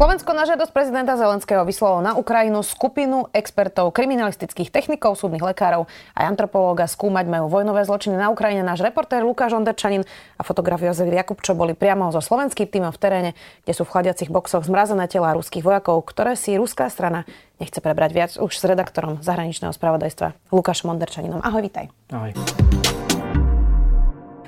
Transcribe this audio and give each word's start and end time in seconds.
Slovensko 0.00 0.32
na 0.32 0.48
žiadosť 0.48 0.72
prezidenta 0.72 1.12
Zelenského 1.12 1.60
vyslalo 1.60 2.00
na 2.00 2.16
Ukrajinu 2.16 2.64
skupinu 2.64 3.28
expertov, 3.36 3.92
kriminalistických 3.92 4.72
technikov, 4.72 5.20
súdnych 5.20 5.44
lekárov 5.44 5.92
a 6.16 6.24
antropológa 6.24 6.88
skúmať 6.88 7.28
majú 7.28 7.52
vojnové 7.52 7.84
zločiny 7.84 8.16
na 8.16 8.32
Ukrajine. 8.32 8.64
Náš 8.64 8.80
reportér 8.80 9.28
Lukáš 9.28 9.52
Onderčanin 9.52 10.08
a 10.08 10.40
fotograf 10.40 10.80
Jozef 10.80 11.04
Jakubčo 11.04 11.52
boli 11.52 11.76
priamo 11.76 12.08
so 12.16 12.24
slovenským 12.24 12.72
týmom 12.72 12.96
v 12.96 12.96
teréne, 12.96 13.30
kde 13.68 13.76
sú 13.76 13.84
v 13.84 13.92
chladiacich 13.92 14.32
boxoch 14.32 14.64
zmrazené 14.64 15.04
tela 15.04 15.36
ruských 15.36 15.60
vojakov, 15.60 16.00
ktoré 16.08 16.32
si 16.32 16.56
ruská 16.56 16.88
strana 16.88 17.28
nechce 17.60 17.76
prebrať 17.84 18.10
viac 18.16 18.32
už 18.40 18.56
s 18.56 18.64
redaktorom 18.64 19.20
zahraničného 19.20 19.76
spravodajstva 19.76 20.32
Lukášom 20.48 20.96
Onderčaninom. 20.96 21.44
Ahoj, 21.44 21.60
vítaj. 21.60 21.92
Ahoj. 22.08 22.32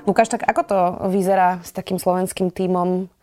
Lukáš, 0.09 0.33
tak 0.33 0.49
ako 0.49 0.61
to 0.65 0.79
vyzerá 1.13 1.61
s 1.61 1.69
takým 1.69 2.01
slovenským 2.01 2.49
tímom 2.49 3.05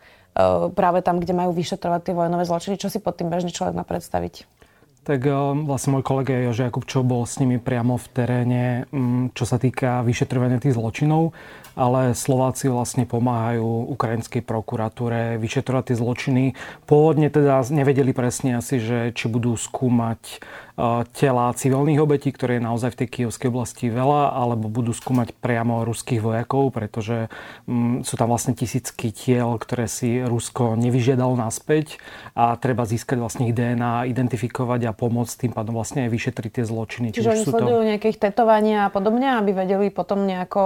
práve 0.75 0.99
tam, 1.03 1.19
kde 1.19 1.35
majú 1.35 1.51
vyšetrovať 1.51 2.01
tie 2.07 2.13
vojnové 2.15 2.47
zločiny. 2.47 2.79
Čo 2.79 2.87
si 2.87 3.03
pod 3.03 3.19
tým 3.19 3.27
bežný 3.27 3.51
človek 3.51 3.75
má 3.75 3.83
predstaviť? 3.83 4.60
Tak 5.01 5.25
eh, 5.25 5.33
vlastne 5.65 5.97
môj 5.97 6.05
kolega 6.05 6.37
Jože 6.45 6.69
Jakubčov 6.69 7.01
bol 7.01 7.25
s 7.25 7.41
nimi 7.41 7.57
priamo 7.57 7.97
v 7.97 8.07
teréne, 8.13 8.63
mm, 8.93 9.33
čo 9.33 9.49
sa 9.49 9.57
týka 9.57 10.05
vyšetrovania 10.05 10.61
tých 10.61 10.77
zločinov, 10.77 11.33
ale 11.73 12.13
Slováci 12.13 12.69
vlastne 12.69 13.09
pomáhajú 13.09 13.89
ukrajinskej 13.97 14.45
prokuratúre 14.45 15.41
vyšetrovať 15.41 15.83
tie 15.89 15.97
zločiny. 15.97 16.43
Pôvodne 16.85 17.33
teda 17.33 17.65
nevedeli 17.73 18.13
presne 18.13 18.61
asi, 18.61 18.77
že 18.77 19.09
či 19.17 19.25
budú 19.25 19.57
skúmať 19.57 20.43
tela 21.13 21.51
civilných 21.53 21.99
obetí, 22.01 22.31
ktoré 22.33 22.57
je 22.57 22.67
naozaj 22.67 22.95
v 22.95 22.99
tej 23.03 23.07
kievskej 23.07 23.51
oblasti 23.53 23.85
veľa, 23.91 24.33
alebo 24.33 24.71
budú 24.71 24.95
skúmať 24.95 25.35
priamo 25.37 25.83
ruských 25.85 26.23
vojakov, 26.23 26.73
pretože 26.73 27.27
mm, 27.67 28.07
sú 28.07 28.13
tam 28.17 28.31
vlastne 28.31 28.57
tisícky 28.57 29.13
tiel, 29.13 29.59
ktoré 29.61 29.85
si 29.85 30.23
Rusko 30.23 30.79
nevyžiadalo 30.79 31.37
naspäť 31.37 32.01
a 32.33 32.55
treba 32.57 32.87
získať 32.87 33.17
vlastne 33.19 33.51
ich 33.51 33.55
DNA, 33.55 34.09
identifikovať 34.09 34.89
a 34.91 34.93
pomôcť 34.93 35.47
tým 35.47 35.51
pádom 35.55 35.71
vlastne 35.71 36.05
aj 36.05 36.11
vyšetriť 36.11 36.51
tie 36.59 36.65
zločiny. 36.67 37.07
Čiže 37.15 37.31
oni 37.31 37.47
sledujú 37.47 37.81
to... 37.81 37.89
nejakých 37.95 38.17
tetovania 38.19 38.85
a 38.85 38.89
podobne, 38.91 39.39
aby 39.39 39.55
vedeli 39.55 39.87
potom 39.87 40.27
nejako 40.27 40.63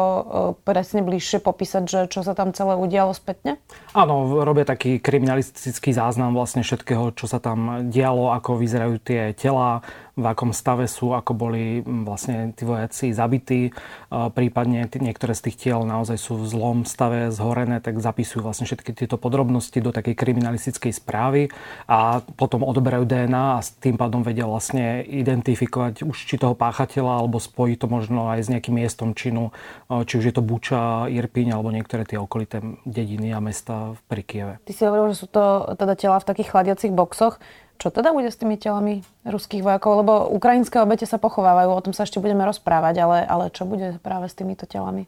presne 0.66 1.06
bližšie 1.06 1.38
popísať, 1.46 1.84
že 1.86 2.00
čo 2.10 2.26
sa 2.26 2.34
tam 2.34 2.52
celé 2.58 2.74
udialo 2.74 3.14
spätne? 3.14 3.62
Áno, 3.94 4.42
robia 4.42 4.66
taký 4.66 4.98
kriminalistický 4.98 5.94
záznam 5.94 6.34
vlastne 6.34 6.66
všetkého, 6.66 7.14
čo 7.14 7.30
sa 7.30 7.38
tam 7.38 7.86
dialo, 7.94 8.34
ako 8.34 8.58
vyzerajú 8.58 8.98
tie 9.06 9.38
tela, 9.38 9.86
v 10.16 10.26
akom 10.26 10.56
stave 10.56 10.88
sú, 10.88 11.12
ako 11.12 11.36
boli 11.36 11.84
vlastne 11.84 12.56
tí 12.56 12.64
vojaci 12.64 13.12
zabití. 13.12 13.76
Prípadne 14.10 14.88
niektoré 14.88 15.36
z 15.36 15.52
tých 15.52 15.68
tiel 15.68 15.84
naozaj 15.84 16.16
sú 16.16 16.40
v 16.40 16.48
zlom 16.48 16.78
stave, 16.88 17.36
zhorené, 17.36 17.84
tak 17.84 18.00
zapisujú 18.00 18.40
vlastne 18.40 18.64
všetky 18.64 18.96
tieto 18.96 19.20
podrobnosti 19.20 19.76
do 19.84 19.92
takej 19.92 20.16
kriminalistickej 20.16 20.96
správy 20.96 21.52
a 21.92 22.24
potom 22.40 22.64
odoberajú 22.64 23.04
DNA 23.04 23.60
a 23.60 23.64
tým 23.84 24.00
pádom 24.00 24.24
vedia 24.24 24.48
vlastne 24.48 25.04
identifikovať 25.04 26.08
už 26.08 26.16
či 26.16 26.40
toho 26.40 26.56
páchateľa 26.56 27.20
alebo 27.20 27.44
spojiť 27.44 27.78
to 27.84 27.88
možno 27.92 28.32
aj 28.32 28.40
s 28.40 28.52
nejakým 28.52 28.80
miestom 28.80 29.12
činu, 29.12 29.52
či 29.92 30.14
už 30.16 30.32
je 30.32 30.36
to 30.36 30.40
Buča, 30.40 31.12
Irpiň 31.12 31.52
alebo 31.52 31.76
niektoré 31.76 32.08
tie 32.08 32.16
okolité 32.16 32.64
dediny 32.88 33.36
a 33.36 33.44
mesta 33.44 34.00
pri 34.08 34.24
Kieve. 34.24 34.54
Ty 34.64 34.72
si 34.72 34.88
hovoril, 34.88 35.12
že 35.12 35.22
sú 35.24 35.28
to 35.28 35.76
teda 35.76 36.00
tela 36.00 36.18
v 36.24 36.28
takých 36.32 36.56
chladiacich 36.56 36.96
boxoch. 36.96 37.38
Čo 37.76 37.92
teda 37.92 38.16
bude 38.16 38.32
s 38.32 38.40
tými 38.40 38.56
telami 38.56 39.04
ruských 39.28 39.62
vojakov? 39.62 40.02
Lebo 40.02 40.14
ukrajinské 40.32 40.80
obete 40.80 41.04
sa 41.04 41.20
pochovávajú, 41.20 41.70
o 41.70 41.84
tom 41.84 41.94
sa 41.94 42.08
ešte 42.08 42.24
budeme 42.24 42.48
rozprávať, 42.48 42.96
ale, 43.04 43.20
ale 43.28 43.46
čo 43.52 43.68
bude 43.68 44.00
práve 44.00 44.32
s 44.32 44.36
týmito 44.36 44.64
telami? 44.64 45.06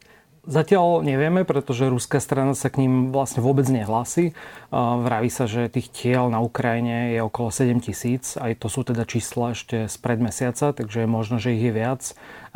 Zatiaľ 0.48 1.04
nevieme, 1.04 1.44
pretože 1.44 1.92
ruská 1.92 2.24
strana 2.24 2.56
sa 2.56 2.72
k 2.72 2.80
ním 2.80 3.12
vlastne 3.12 3.44
vôbec 3.44 3.68
nehlási. 3.68 4.32
Vraví 4.72 5.28
sa, 5.28 5.44
že 5.44 5.68
tých 5.68 5.92
tiel 5.92 6.32
na 6.32 6.40
Ukrajine 6.40 7.12
je 7.12 7.20
okolo 7.20 7.52
7 7.52 7.84
tisíc, 7.84 8.32
aj 8.40 8.56
to 8.56 8.72
sú 8.72 8.80
teda 8.80 9.04
čísla 9.04 9.52
ešte 9.52 9.92
z 9.92 9.96
pred 10.00 10.16
mesiaca, 10.16 10.72
takže 10.72 11.04
je 11.04 11.08
možno, 11.10 11.36
že 11.36 11.52
ich 11.52 11.68
je 11.68 11.72
viac. 11.76 12.00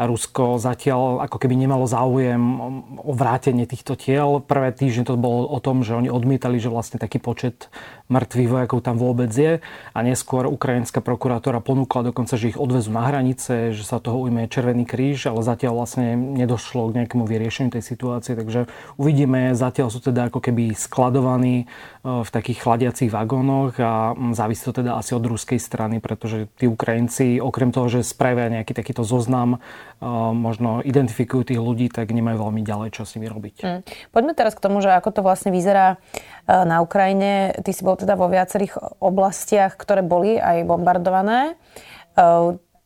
Rusko 0.00 0.56
zatiaľ 0.56 1.24
ako 1.24 1.36
keby 1.36 1.54
nemalo 1.56 1.84
záujem 1.84 2.40
o 3.00 3.12
vrátenie 3.12 3.68
týchto 3.68 3.96
tiel. 3.96 4.40
Prvé 4.40 4.72
týždne 4.72 5.04
to 5.08 5.20
bolo 5.20 5.48
o 5.48 5.58
tom, 5.60 5.84
že 5.84 5.96
oni 5.96 6.08
odmietali, 6.08 6.56
že 6.56 6.72
vlastne 6.72 6.96
taký 6.96 7.20
počet 7.20 7.68
mŕtvych 8.12 8.48
vojakov 8.48 8.84
tam 8.84 8.96
vôbec 9.00 9.32
je. 9.32 9.64
A 9.96 9.98
neskôr 10.04 10.44
ukrajinská 10.48 11.00
prokurátora 11.00 11.64
ponúkla 11.64 12.12
dokonca, 12.12 12.36
že 12.36 12.52
ich 12.52 12.60
odvezú 12.60 12.92
na 12.92 13.08
hranice, 13.08 13.72
že 13.72 13.84
sa 13.84 14.00
toho 14.00 14.20
ujme 14.28 14.48
Červený 14.48 14.84
kríž, 14.84 15.28
ale 15.28 15.40
zatiaľ 15.40 15.80
vlastne 15.80 16.12
nedošlo 16.16 16.92
k 16.92 16.96
nejakému 17.02 17.24
vyriešeniu 17.24 17.72
tej 17.72 17.84
situácie. 17.84 18.36
Takže 18.36 18.68
uvidíme, 19.00 19.56
zatiaľ 19.56 19.88
sú 19.88 20.04
teda 20.04 20.28
ako 20.28 20.44
keby 20.44 20.76
skladovaní 20.76 21.64
e, 21.64 21.66
v 22.04 22.28
takých 22.28 22.58
chladiacich 22.60 23.10
vagónoch 23.12 23.80
a 23.80 24.12
závisí 24.36 24.68
to 24.68 24.76
teda 24.76 25.00
asi 25.00 25.16
od 25.16 25.24
ruskej 25.24 25.56
strany, 25.56 26.02
pretože 26.02 26.52
tí 26.60 26.68
Ukrajinci 26.68 27.40
okrem 27.40 27.72
toho, 27.72 27.88
že 27.88 28.04
spravia 28.04 28.52
nejaký 28.52 28.76
takýto 28.76 29.06
zoznam 29.06 29.62
možno 30.34 30.82
identifikujú 30.82 31.54
tých 31.54 31.62
ľudí, 31.62 31.86
tak 31.86 32.10
nemajú 32.10 32.42
veľmi 32.42 32.66
ďalej 32.66 32.90
čo 32.90 33.06
s 33.06 33.14
nimi 33.14 33.30
robiť. 33.30 33.56
Mm. 33.62 33.80
Poďme 34.10 34.34
teraz 34.34 34.58
k 34.58 34.64
tomu, 34.66 34.82
že 34.82 34.90
ako 34.90 35.14
to 35.14 35.20
vlastne 35.22 35.54
vyzerá 35.54 36.02
na 36.50 36.82
Ukrajine. 36.82 37.54
Ty 37.62 37.70
si 37.70 37.86
bol 37.86 37.94
teda 37.94 38.18
vo 38.18 38.26
viacerých 38.26 38.98
oblastiach, 38.98 39.78
ktoré 39.78 40.02
boli 40.02 40.42
aj 40.42 40.66
bombardované. 40.66 41.54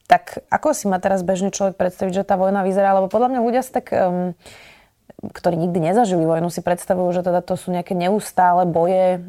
Tak 0.07 0.45
ako 0.53 0.77
si 0.77 0.87
ma 0.93 1.01
teraz 1.01 1.25
bežný 1.25 1.49
človek 1.51 1.81
predstaviť, 1.81 2.21
že 2.21 2.29
tá 2.29 2.37
vojna 2.37 2.61
vyzerá? 2.63 2.93
Lebo 2.95 3.09
podľa 3.09 3.33
mňa 3.33 3.41
ľudia 3.41 3.65
si 3.65 3.73
tak... 3.73 3.91
Ktorí 5.17 5.57
nikdy 5.57 5.81
nezažili 5.81 6.29
vojnu, 6.29 6.53
si 6.53 6.61
predstavujú, 6.61 7.09
že 7.09 7.25
teda 7.25 7.41
to 7.41 7.57
sú 7.57 7.73
nejaké 7.73 7.97
neustále 7.97 8.69
boje, 8.69 9.25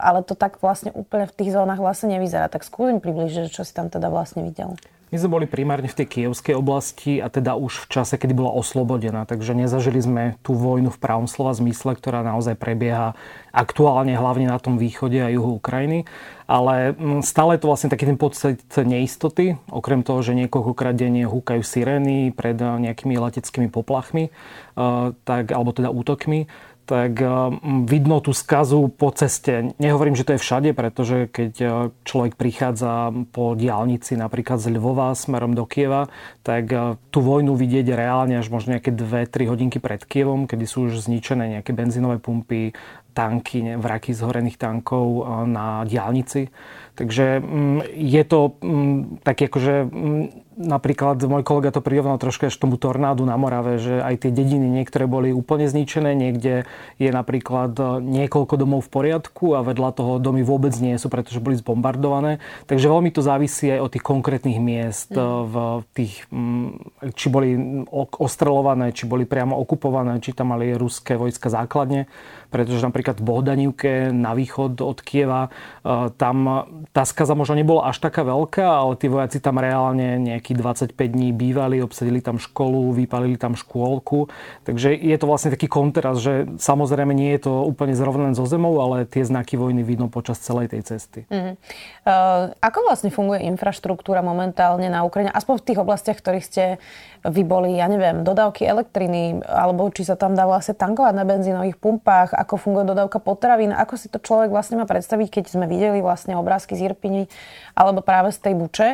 ale 0.00 0.24
to 0.24 0.32
tak 0.32 0.64
vlastne 0.64 0.96
úplne 0.96 1.28
v 1.28 1.36
tých 1.36 1.52
zónach 1.52 1.76
vlastne 1.76 2.16
nevyzerá. 2.16 2.48
Tak 2.48 2.64
skúsim 2.64 3.04
približiť, 3.04 3.52
čo 3.52 3.68
si 3.68 3.76
tam 3.76 3.92
teda 3.92 4.08
vlastne 4.08 4.40
videl. 4.40 4.80
My 5.14 5.22
sme 5.22 5.30
boli 5.30 5.46
primárne 5.46 5.86
v 5.86 6.02
tej 6.02 6.06
kievskej 6.10 6.58
oblasti 6.58 7.22
a 7.22 7.30
teda 7.30 7.54
už 7.54 7.86
v 7.86 8.02
čase, 8.02 8.18
kedy 8.18 8.34
bola 8.34 8.50
oslobodená, 8.50 9.30
takže 9.30 9.54
nezažili 9.54 10.02
sme 10.02 10.34
tú 10.42 10.58
vojnu 10.58 10.90
v 10.90 10.98
pravom 10.98 11.30
slova 11.30 11.54
zmysle, 11.54 11.94
ktorá 11.94 12.26
naozaj 12.26 12.58
prebieha 12.58 13.14
aktuálne 13.54 14.10
hlavne 14.18 14.50
na 14.50 14.58
tom 14.58 14.74
východe 14.74 15.22
a 15.22 15.30
juhu 15.30 15.62
Ukrajiny. 15.62 16.02
Ale 16.50 16.98
mm, 16.98 17.22
stále 17.22 17.54
je 17.54 17.62
to 17.62 17.70
vlastne 17.70 17.94
taký 17.94 18.10
ten 18.10 18.18
pocit 18.18 18.58
neistoty, 18.74 19.54
okrem 19.70 20.02
toho, 20.02 20.18
že 20.18 20.34
niekoľkokrát 20.34 20.98
denne 20.98 21.30
húkajú 21.30 21.62
sirény 21.62 22.34
pred 22.34 22.58
nejakými 22.58 23.14
leteckými 23.14 23.70
poplachmi, 23.70 24.34
eh, 24.34 25.06
tak, 25.14 25.54
alebo 25.54 25.70
teda 25.70 25.94
útokmi 25.94 26.50
tak 26.84 27.16
eh, 27.20 27.28
vidno 27.88 28.20
tú 28.20 28.36
skazu 28.36 28.92
po 28.92 29.08
ceste. 29.10 29.72
Nehovorím, 29.80 30.16
že 30.16 30.24
to 30.28 30.36
je 30.36 30.42
všade, 30.44 30.70
pretože 30.76 31.32
keď 31.32 31.52
eh, 31.60 31.70
človek 32.04 32.36
prichádza 32.36 33.10
po 33.32 33.56
diálnici 33.56 34.14
napríklad 34.14 34.60
z 34.60 34.76
Lvova 34.76 35.16
smerom 35.16 35.56
do 35.56 35.64
Kieva, 35.64 36.12
tak 36.44 36.64
eh, 36.70 37.00
tú 37.08 37.24
vojnu 37.24 37.56
vidieť 37.56 37.88
reálne 37.96 38.36
až 38.36 38.52
možno 38.52 38.76
nejaké 38.76 38.92
2-3 38.92 39.48
hodinky 39.48 39.78
pred 39.80 40.04
Kievom, 40.04 40.44
kedy 40.44 40.64
sú 40.68 40.92
už 40.92 41.08
zničené 41.08 41.58
nejaké 41.58 41.72
benzínové 41.72 42.20
pumpy, 42.20 42.76
tanky, 43.14 43.78
vraky 43.78 44.10
zhorených 44.10 44.58
tankov 44.58 45.22
na 45.46 45.86
diálnici. 45.86 46.50
Takže 46.98 47.38
mm, 47.38 47.80
je 47.94 48.22
to 48.26 48.58
mm, 48.58 49.22
taký 49.22 49.46
akože 49.46 49.74
mm, 49.86 50.24
napríklad 50.56 51.18
môj 51.26 51.42
kolega 51.42 51.74
to 51.74 51.82
prirovnal 51.82 52.16
trošku 52.16 52.48
až 52.48 52.54
tomu 52.54 52.78
tornádu 52.78 53.26
na 53.26 53.34
Morave, 53.34 53.82
že 53.82 54.00
aj 54.00 54.26
tie 54.26 54.30
dediny 54.30 54.70
niektoré 54.70 55.04
boli 55.10 55.34
úplne 55.34 55.66
zničené, 55.66 56.14
niekde 56.14 56.64
je 56.96 57.10
napríklad 57.10 57.74
e, 57.76 57.82
niekoľko 58.02 58.54
domov 58.54 58.86
v 58.86 58.92
poriadku 58.92 59.58
a 59.58 59.66
vedľa 59.66 59.90
toho 59.94 60.12
domy 60.22 60.46
vôbec 60.46 60.72
nie 60.78 60.94
sú, 60.96 61.10
pretože 61.10 61.42
boli 61.42 61.58
zbombardované. 61.58 62.38
Takže 62.70 62.86
veľmi 62.86 63.10
to 63.10 63.20
závisí 63.20 63.70
aj 63.70 63.80
od 63.82 63.90
tých 63.92 64.04
konkrétnych 64.04 64.58
miest, 64.62 65.10
mm. 65.12 65.22
v 65.50 65.54
tých, 65.92 66.14
či 67.14 67.26
boli 67.28 67.54
ostrelované, 68.18 68.94
či 68.94 69.10
boli 69.10 69.26
priamo 69.26 69.58
okupované, 69.58 70.22
či 70.22 70.32
tam 70.32 70.54
mali 70.54 70.74
ruské 70.74 71.18
vojska 71.18 71.50
základne 71.50 72.06
pretože 72.48 72.84
napríklad 72.84 73.20
v 73.20 73.26
Bohdanivke 73.26 73.92
na 74.12 74.32
východ 74.32 74.80
od 74.80 74.98
Kieva, 75.00 75.48
e, 75.48 76.10
tam 76.16 76.36
tá 76.90 77.02
skaza 77.04 77.36
možno 77.36 77.56
nebola 77.58 77.88
až 77.88 78.00
taká 78.00 78.24
veľká, 78.24 78.64
ale 78.64 78.96
tí 78.96 79.06
vojaci 79.08 79.38
tam 79.38 79.60
reálne 79.60 80.18
nejakých 80.20 80.56
25 80.92 81.14
dní 81.14 81.30
bývali, 81.32 81.84
obsadili 81.84 82.24
tam 82.24 82.40
školu, 82.40 82.94
vypalili 82.96 83.36
tam 83.36 83.54
škôlku. 83.54 84.28
Takže 84.64 84.94
je 84.94 85.16
to 85.16 85.26
vlastne 85.28 85.52
taký 85.52 85.68
kontrast, 85.70 86.20
že 86.20 86.48
samozrejme 86.58 87.12
nie 87.12 87.36
je 87.36 87.50
to 87.50 87.52
úplne 87.64 87.96
zrovnané 87.96 88.32
so 88.36 88.46
zemou, 88.48 88.76
ale 88.80 89.04
tie 89.04 89.24
znaky 89.24 89.56
vojny 89.60 89.86
vidno 89.86 90.08
počas 90.08 90.40
celej 90.40 90.72
tej 90.72 90.82
cesty. 90.86 91.20
Mm-hmm. 91.28 91.54
Ako 92.60 92.78
vlastne 92.84 93.10
funguje 93.12 93.46
infraštruktúra 93.48 94.20
momentálne 94.20 94.86
na 94.88 95.02
Ukrajine? 95.06 95.32
Aspoň 95.32 95.54
v 95.60 95.66
tých 95.66 95.78
oblastiach, 95.80 96.18
ktorých 96.20 96.44
ste 96.44 96.64
vy 97.24 97.42
boli, 97.42 97.80
ja 97.80 97.88
neviem, 97.88 98.20
dodávky 98.20 98.68
elektriny, 98.68 99.40
alebo 99.48 99.88
či 99.88 100.04
sa 100.04 100.12
tam 100.12 100.36
dá 100.36 100.44
vlastne 100.44 100.76
tankovať 100.76 101.14
na 101.16 101.24
benzínových 101.24 101.80
pumpách, 101.80 102.36
ako 102.44 102.60
funguje 102.60 102.84
dodávka 102.84 103.16
potravín. 103.18 103.72
Ako 103.72 103.96
si 103.96 104.12
to 104.12 104.20
človek 104.20 104.52
vlastne 104.52 104.76
má 104.76 104.84
predstaviť, 104.84 105.40
keď 105.40 105.44
sme 105.56 105.64
videli 105.64 106.04
vlastne 106.04 106.36
obrázky 106.36 106.76
z 106.76 106.92
Irpini 106.92 107.26
alebo 107.72 108.04
práve 108.04 108.30
z 108.30 108.38
tej 108.44 108.54
Buče? 108.54 108.90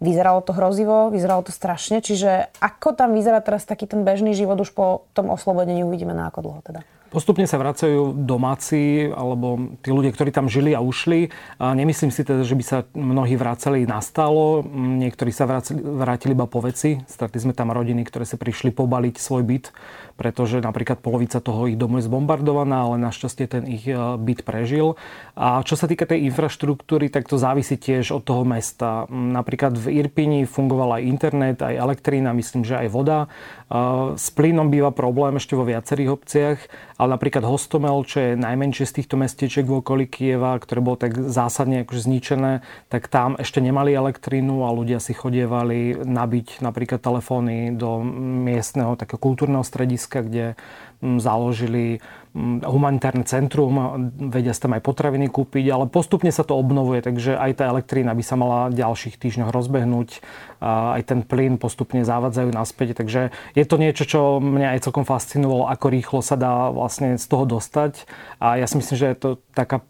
Vyzeralo 0.00 0.40
to 0.40 0.56
hrozivo, 0.56 1.12
vyzeralo 1.12 1.44
to 1.44 1.52
strašne, 1.52 2.00
čiže 2.00 2.48
ako 2.56 2.96
tam 2.96 3.12
vyzerá 3.12 3.44
teraz 3.44 3.68
taký 3.68 3.84
ten 3.84 4.00
bežný 4.00 4.32
život 4.32 4.56
už 4.56 4.72
po 4.72 5.04
tom 5.12 5.28
oslobodení, 5.28 5.84
uvidíme 5.84 6.16
na 6.16 6.32
ako 6.32 6.40
dlho 6.40 6.60
teda. 6.64 6.80
Postupne 7.10 7.42
sa 7.50 7.58
vracajú 7.58 8.14
domáci 8.14 9.10
alebo 9.10 9.74
tí 9.82 9.90
ľudia, 9.90 10.14
ktorí 10.14 10.30
tam 10.30 10.46
žili 10.46 10.78
a 10.78 10.80
ušli. 10.80 11.34
A 11.58 11.74
nemyslím 11.74 12.14
si 12.14 12.22
teda, 12.22 12.46
že 12.46 12.54
by 12.54 12.64
sa 12.64 12.78
mnohí 12.94 13.34
vracali 13.34 13.82
nastálo. 13.82 14.62
Niektorí 14.70 15.34
sa 15.34 15.50
vrátili, 15.50 15.82
vrátili 15.82 16.32
iba 16.38 16.46
po 16.46 16.62
veci. 16.62 17.02
Stretli 17.10 17.42
sme 17.42 17.52
tam 17.52 17.74
rodiny, 17.74 18.06
ktoré 18.06 18.22
sa 18.22 18.38
prišli 18.38 18.70
pobaliť 18.70 19.14
svoj 19.18 19.42
byt 19.42 19.66
pretože 20.20 20.60
napríklad 20.60 21.00
polovica 21.00 21.40
toho 21.40 21.64
ich 21.64 21.80
domu 21.80 21.96
je 21.96 22.04
zbombardovaná, 22.04 22.84
ale 22.84 23.00
našťastie 23.00 23.48
ten 23.48 23.64
ich 23.64 23.88
e, 23.88 23.96
byt 24.20 24.44
prežil. 24.44 25.00
A 25.32 25.64
čo 25.64 25.80
sa 25.80 25.88
týka 25.88 26.04
tej 26.04 26.28
infraštruktúry, 26.28 27.08
tak 27.08 27.24
to 27.24 27.40
závisí 27.40 27.80
tiež 27.80 28.12
od 28.12 28.28
toho 28.28 28.44
mesta. 28.44 29.08
Napríklad 29.08 29.80
v 29.80 30.04
Irpini 30.04 30.44
fungoval 30.44 31.00
aj 31.00 31.08
internet, 31.08 31.58
aj 31.64 31.72
elektrína, 31.72 32.36
myslím, 32.36 32.68
že 32.68 32.76
aj 32.76 32.88
voda. 32.92 33.32
S 34.18 34.34
plynom 34.34 34.66
býva 34.66 34.90
problém 34.90 35.38
ešte 35.38 35.54
vo 35.54 35.62
viacerých 35.62 36.10
obciach, 36.10 36.58
ale 36.98 37.14
napríklad 37.14 37.46
Hostomel, 37.46 38.02
čo 38.02 38.18
je 38.18 38.30
najmenšie 38.34 38.82
z 38.82 38.96
týchto 38.98 39.14
mesteček 39.14 39.62
v 39.62 39.78
okolí 39.78 40.10
Kieva, 40.10 40.58
ktoré 40.58 40.82
bolo 40.82 40.98
tak 40.98 41.14
zásadne 41.14 41.86
akože 41.86 42.02
zničené, 42.02 42.66
tak 42.90 43.06
tam 43.06 43.38
ešte 43.38 43.62
nemali 43.62 43.94
elektrínu 43.94 44.66
a 44.66 44.74
ľudia 44.74 44.98
si 44.98 45.14
chodievali 45.14 46.02
nabiť 46.02 46.66
napríklad 46.66 46.98
telefóny 46.98 47.78
do 47.78 48.02
miestneho 48.42 48.98
takého 48.98 49.22
kultúrneho 49.22 49.62
strediska 49.62 50.26
kde 50.26 50.58
založili 51.00 51.98
humanitárne 52.62 53.26
centrum, 53.26 53.74
vedia 54.30 54.54
sa 54.54 54.70
tam 54.70 54.78
aj 54.78 54.86
potraviny 54.86 55.26
kúpiť, 55.26 55.66
ale 55.66 55.90
postupne 55.90 56.30
sa 56.30 56.46
to 56.46 56.54
obnovuje, 56.54 57.02
takže 57.02 57.34
aj 57.34 57.58
tá 57.58 57.64
elektrína 57.66 58.14
by 58.14 58.22
sa 58.22 58.38
mala 58.38 58.70
v 58.70 58.78
ďalších 58.78 59.18
týždňoch 59.18 59.50
rozbehnúť, 59.50 60.22
aj 60.62 61.02
ten 61.10 61.26
plyn 61.26 61.58
postupne 61.58 62.06
zavadzajú 62.06 62.54
naspäť, 62.54 63.02
takže 63.02 63.34
je 63.58 63.64
to 63.66 63.76
niečo, 63.82 64.06
čo 64.06 64.20
mňa 64.38 64.78
aj 64.78 64.82
celkom 64.86 65.02
fascinovalo, 65.02 65.66
ako 65.74 65.86
rýchlo 65.90 66.20
sa 66.22 66.38
dá 66.38 66.70
vlastne 66.70 67.18
z 67.18 67.26
toho 67.26 67.50
dostať. 67.50 68.06
A 68.38 68.62
ja 68.62 68.70
si 68.70 68.78
myslím, 68.78 68.94
že 68.94 69.10
je 69.10 69.18
to 69.18 69.30
taká 69.50 69.82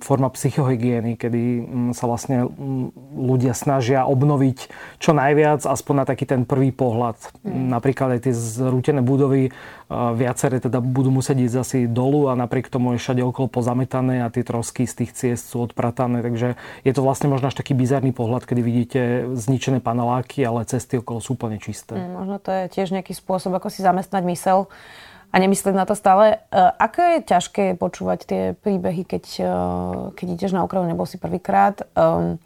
forma 0.00 0.32
psychohygieny, 0.32 1.20
kedy 1.20 1.42
mm, 1.60 1.90
sa 1.92 2.08
vlastne 2.08 2.48
mm, 2.48 3.16
ľudia 3.16 3.52
snažia 3.52 4.08
obnoviť 4.08 4.58
čo 4.96 5.12
najviac, 5.12 5.68
aspoň 5.68 5.94
na 6.00 6.04
taký 6.08 6.24
ten 6.24 6.48
prvý 6.48 6.72
pohľad. 6.72 7.20
Mm. 7.44 7.68
Napríklad 7.68 8.16
aj 8.16 8.20
tie 8.24 8.34
zrútené 8.34 9.04
budovy, 9.04 9.52
viaceré 9.90 10.62
teda 10.62 10.78
budú 10.78 11.10
musieť 11.10 11.50
ísť 11.50 11.56
asi 11.58 11.78
dolu 11.90 12.30
a 12.30 12.38
napriek 12.38 12.70
tomu 12.70 12.94
je 12.94 13.02
všade 13.02 13.26
okolo 13.26 13.50
pozametané 13.50 14.22
a 14.22 14.30
tie 14.30 14.46
trosky 14.46 14.86
z 14.86 15.02
tých 15.02 15.10
ciest 15.18 15.50
sú 15.50 15.66
odpratané, 15.66 16.22
takže 16.22 16.54
je 16.86 16.92
to 16.94 17.02
vlastne 17.02 17.26
možno 17.26 17.50
až 17.50 17.58
taký 17.58 17.74
bizarný 17.74 18.14
pohľad, 18.14 18.46
kedy 18.46 18.60
vidíte 18.62 19.00
zničené 19.34 19.82
paneláky, 19.82 20.46
ale 20.46 20.62
cesty 20.62 21.02
okolo 21.02 21.18
sú 21.18 21.34
úplne 21.34 21.58
čisté. 21.58 21.98
Mm, 21.98 22.22
možno 22.22 22.36
to 22.38 22.54
je 22.54 22.62
tiež 22.70 22.94
nejaký 22.94 23.18
spôsob, 23.18 23.50
ako 23.50 23.66
si 23.66 23.82
zamestnať 23.82 24.22
mysel 24.30 24.70
a 25.30 25.36
nemyslieť 25.38 25.74
na 25.74 25.86
to 25.86 25.94
stále. 25.94 26.34
E, 26.34 26.58
ako 26.58 26.98
je 26.98 27.18
ťažké 27.22 27.64
počúvať 27.78 28.18
tie 28.26 28.42
príbehy, 28.58 29.06
keď, 29.06 29.24
e, 29.38 29.52
keď 30.18 30.26
ideš 30.34 30.52
na 30.52 30.66
Ukrajinu, 30.66 30.90
nebol 30.90 31.06
si 31.06 31.22
prvýkrát? 31.22 31.86
Um, 31.94 32.42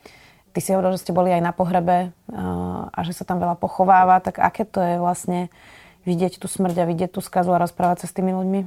ty 0.54 0.62
si 0.62 0.70
hovoril, 0.70 0.94
že 0.94 1.08
ste 1.08 1.16
boli 1.16 1.34
aj 1.34 1.42
na 1.42 1.50
pohrebe 1.50 2.14
uh, 2.30 2.86
a 2.86 2.98
že 3.02 3.10
sa 3.10 3.26
tam 3.26 3.42
veľa 3.42 3.58
pochováva, 3.58 4.22
tak 4.22 4.38
aké 4.38 4.62
to 4.62 4.78
je 4.78 5.02
vlastne 5.02 5.50
vidieť 6.06 6.38
tú 6.38 6.46
smrť 6.46 6.86
a 6.86 6.88
vidieť 6.88 7.10
tú 7.10 7.20
skazu 7.20 7.50
a 7.50 7.58
rozprávať 7.58 8.06
sa 8.06 8.08
s 8.08 8.14
tými 8.14 8.30
ľuďmi? 8.30 8.60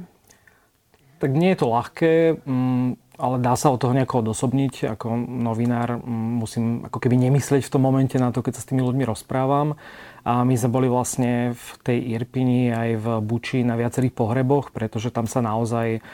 Tak 1.18 1.30
nie 1.32 1.50
je 1.56 1.58
to 1.58 1.66
ľahké, 1.72 2.12
mm, 2.44 2.88
ale 3.18 3.42
dá 3.42 3.58
sa 3.58 3.74
od 3.74 3.82
toho 3.82 3.90
nejako 3.90 4.22
odosobniť. 4.22 4.94
Ako 4.94 5.18
novinár 5.18 5.98
musím 6.06 6.86
ako 6.86 7.02
keby 7.02 7.18
nemyslieť 7.18 7.66
v 7.66 7.72
tom 7.74 7.82
momente 7.82 8.14
na 8.14 8.30
to, 8.30 8.46
keď 8.46 8.54
sa 8.54 8.62
s 8.62 8.70
tými 8.70 8.80
ľuďmi 8.86 9.02
rozprávam. 9.02 9.74
A 10.22 10.46
my 10.46 10.54
sme 10.54 10.70
boli 10.70 10.86
vlastne 10.86 11.56
v 11.56 11.68
tej 11.82 11.98
Irpini 12.14 12.70
aj 12.70 12.90
v 13.00 13.06
Buči 13.24 13.66
na 13.66 13.74
viacerých 13.74 14.14
pohreboch, 14.14 14.70
pretože 14.70 15.10
tam 15.10 15.26
sa 15.26 15.42
naozaj, 15.42 16.04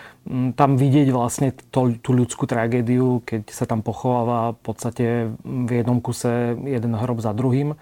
tam 0.56 0.70
vidieť 0.80 1.08
vlastne 1.12 1.52
to, 1.68 1.92
tú 2.00 2.16
ľudskú 2.16 2.48
tragédiu, 2.48 3.20
keď 3.26 3.52
sa 3.52 3.68
tam 3.68 3.84
pochováva 3.84 4.54
v 4.56 4.60
podstate 4.64 5.06
v 5.44 5.70
jednom 5.70 6.00
kuse 6.00 6.56
jeden 6.56 6.94
hrob 6.96 7.20
za 7.20 7.36
druhým. 7.36 7.76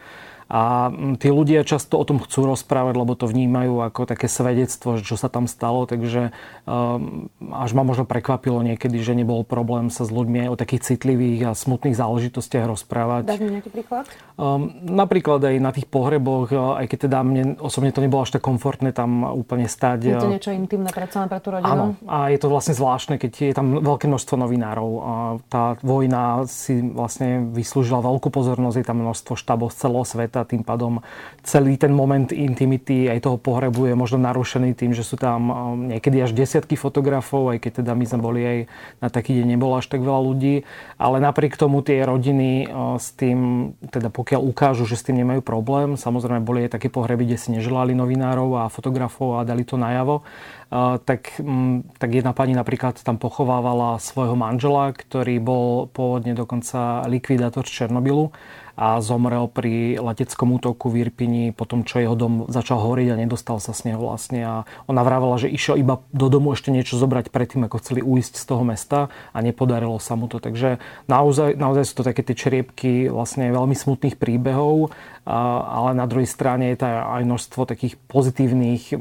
A 0.53 0.93
mm, 0.93 1.17
tí 1.17 1.33
ľudia 1.33 1.65
často 1.65 1.97
o 1.97 2.05
tom 2.05 2.21
chcú 2.21 2.45
rozprávať, 2.45 3.01
lebo 3.01 3.17
to 3.17 3.25
vnímajú 3.25 3.81
ako 3.89 4.05
také 4.05 4.29
svedectvo, 4.29 5.01
čo 5.01 5.17
sa 5.17 5.33
tam 5.33 5.49
stalo. 5.49 5.89
Takže 5.89 6.37
um, 6.69 7.33
až 7.57 7.73
ma 7.73 7.81
možno 7.89 8.05
prekvapilo 8.05 8.61
niekedy, 8.61 9.01
že 9.01 9.17
nebol 9.17 9.49
problém 9.49 9.89
sa 9.89 10.05
s 10.05 10.13
ľuďmi 10.13 10.45
aj 10.45 10.49
o 10.53 10.61
takých 10.61 10.93
citlivých 10.93 11.41
a 11.49 11.51
smutných 11.57 11.97
záležitostiach 11.97 12.69
rozprávať. 12.69 13.33
Dáš 13.33 13.41
mi 13.41 13.57
nejaký 13.57 13.73
príklad? 13.73 14.05
Um, 14.37 14.77
napríklad 14.85 15.41
aj 15.41 15.57
na 15.57 15.73
tých 15.73 15.89
pohreboch, 15.89 16.53
aj 16.53 16.85
keď 16.85 16.99
teda 17.09 17.19
mne 17.25 17.57
osobne 17.57 17.89
to 17.89 18.05
nebolo 18.05 18.21
až 18.21 18.37
tak 18.37 18.45
komfortné 18.45 18.93
tam 18.93 19.25
úplne 19.25 19.73
stať. 19.73 19.99
Je 20.05 20.21
to 20.21 20.29
niečo 20.29 20.53
intimné 20.53 20.93
predsa 20.93 21.25
pre 21.33 21.41
tú 21.41 21.49
rodinu? 21.49 21.97
Áno. 21.97 21.97
A 22.05 22.29
je 22.29 22.37
to 22.37 22.53
vlastne 22.53 22.77
zvláštne, 22.77 23.17
keď 23.17 23.33
je 23.33 23.55
tam 23.57 23.81
veľké 23.81 24.05
množstvo 24.05 24.37
novinárov. 24.37 24.91
A 25.01 25.13
tá 25.49 25.81
vojna 25.81 26.45
si 26.45 26.85
vlastne 26.85 27.49
vyslúžila 27.57 28.05
veľkú 28.05 28.29
pozornosť, 28.29 28.77
je 28.77 28.85
tam 28.85 29.01
množstvo 29.01 29.33
štábov 29.33 29.73
z 29.73 29.89
celého 29.89 30.05
sveta 30.05 30.42
tým 30.45 30.63
pádom 30.63 31.03
celý 31.43 31.75
ten 31.79 31.91
moment 31.91 32.31
intimity 32.31 33.11
aj 33.11 33.25
toho 33.27 33.39
pohrebu 33.39 33.91
je 33.91 33.95
možno 33.99 34.23
narušený 34.23 34.79
tým, 34.79 34.95
že 34.95 35.03
sú 35.03 35.19
tam 35.19 35.41
um, 35.49 35.55
niekedy 35.91 36.23
až 36.23 36.33
desiatky 36.33 36.79
fotografov, 36.79 37.55
aj 37.55 37.59
keď 37.63 37.73
teda 37.83 37.93
my 37.99 38.05
sme 38.07 38.21
boli 38.21 38.41
aj 38.43 38.59
na 39.03 39.09
taký 39.11 39.43
deň 39.43 39.47
nebolo 39.59 39.79
až 39.79 39.91
tak 39.91 40.01
veľa 40.01 40.21
ľudí, 40.23 40.63
ale 40.97 41.19
napriek 41.19 41.59
tomu 41.59 41.83
tie 41.83 42.03
rodiny 42.03 42.67
uh, 42.67 42.97
s 42.97 43.15
tým, 43.15 43.73
teda 43.91 44.09
pokiaľ 44.09 44.41
ukážu, 44.43 44.87
že 44.87 44.99
s 44.99 45.07
tým 45.07 45.21
nemajú 45.23 45.43
problém, 45.43 45.99
samozrejme 45.99 46.47
boli 46.47 46.67
aj 46.67 46.79
také 46.79 46.89
pohreby, 46.93 47.27
kde 47.27 47.39
si 47.39 47.49
neželali 47.55 47.93
novinárov 47.93 48.63
a 48.63 48.73
fotografov 48.73 49.43
a 49.43 49.47
dali 49.47 49.67
to 49.67 49.75
najavo, 49.75 50.23
uh, 50.23 50.99
tak, 51.03 51.39
um, 51.43 51.83
tak 51.99 52.15
jedna 52.15 52.31
pani 52.33 52.55
napríklad 52.55 53.03
tam 53.03 53.19
pochovávala 53.19 53.99
svojho 53.99 54.39
manžela, 54.39 54.95
ktorý 54.95 55.43
bol 55.43 55.91
pôvodne 55.91 56.33
dokonca 56.33 57.07
likvidátor 57.11 57.67
Černobylu 57.67 58.33
a 58.77 58.99
zomrel 59.05 59.49
pri 59.49 60.01
leteckom 60.01 60.57
útoku 60.57 60.89
v 60.89 61.09
Irpini 61.09 61.53
po 61.53 61.69
tom, 61.69 61.85
čo 61.85 62.01
jeho 62.01 62.17
dom 62.17 62.49
začal 62.49 62.81
horiť 62.81 63.13
a 63.13 63.21
nedostal 63.21 63.61
sa 63.61 63.77
z 63.77 63.93
neho 63.93 64.01
vlastne. 64.01 64.41
A 64.43 64.55
ona 64.89 65.05
vravela, 65.05 65.37
že 65.37 65.53
išiel 65.53 65.81
iba 65.81 66.01
do 66.11 66.33
domu 66.33 66.57
ešte 66.57 66.73
niečo 66.73 66.97
zobrať 66.97 67.29
predtým, 67.29 67.69
ako 67.69 67.81
chceli 67.85 68.01
uísť 68.01 68.41
z 68.41 68.45
toho 68.49 68.65
mesta 68.65 69.13
a 69.33 69.39
nepodarilo 69.45 70.01
sa 70.01 70.17
mu 70.17 70.27
to. 70.27 70.41
Takže 70.41 70.81
naozaj, 71.07 71.55
naozaj 71.57 71.85
sú 71.85 71.95
to 72.01 72.09
také 72.09 72.25
tie 72.25 72.37
čriepky 72.37 73.13
vlastne 73.13 73.53
veľmi 73.53 73.77
smutných 73.77 74.17
príbehov, 74.17 74.95
ale 75.29 75.91
na 75.93 76.09
druhej 76.09 76.27
strane 76.27 76.73
je 76.73 76.81
aj 76.83 77.23
množstvo 77.29 77.69
takých 77.69 78.01
pozitívnych 78.09 78.97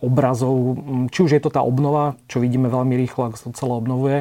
obrazov, 0.00 0.80
či 1.12 1.20
už 1.20 1.36
je 1.36 1.42
to 1.44 1.52
tá 1.52 1.60
obnova, 1.60 2.16
čo 2.32 2.40
vidíme 2.40 2.72
veľmi 2.72 2.96
rýchlo, 2.96 3.28
ako 3.28 3.36
sa 3.36 3.52
celé 3.52 3.74
obnovuje, 3.76 4.18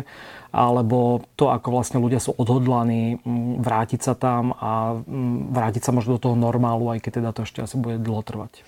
alebo 0.56 1.28
to, 1.36 1.52
ako 1.52 1.68
vlastne 1.76 2.00
ľudia 2.00 2.24
sú 2.24 2.32
odhodlaní 2.32 3.20
mm, 3.20 3.60
vrátiť 3.60 4.00
sa 4.00 4.16
tam 4.16 4.56
a 4.56 4.96
mm, 5.04 5.52
vrátiť 5.52 5.84
sa 5.84 5.92
možno 5.92 6.16
do 6.16 6.24
toho 6.32 6.36
normálu, 6.40 6.96
aj 6.96 7.04
keď 7.04 7.12
teda 7.20 7.30
to 7.36 7.44
ešte 7.44 7.60
asi 7.60 7.76
bude 7.76 8.00
dlho 8.00 8.24
trvať. 8.24 8.64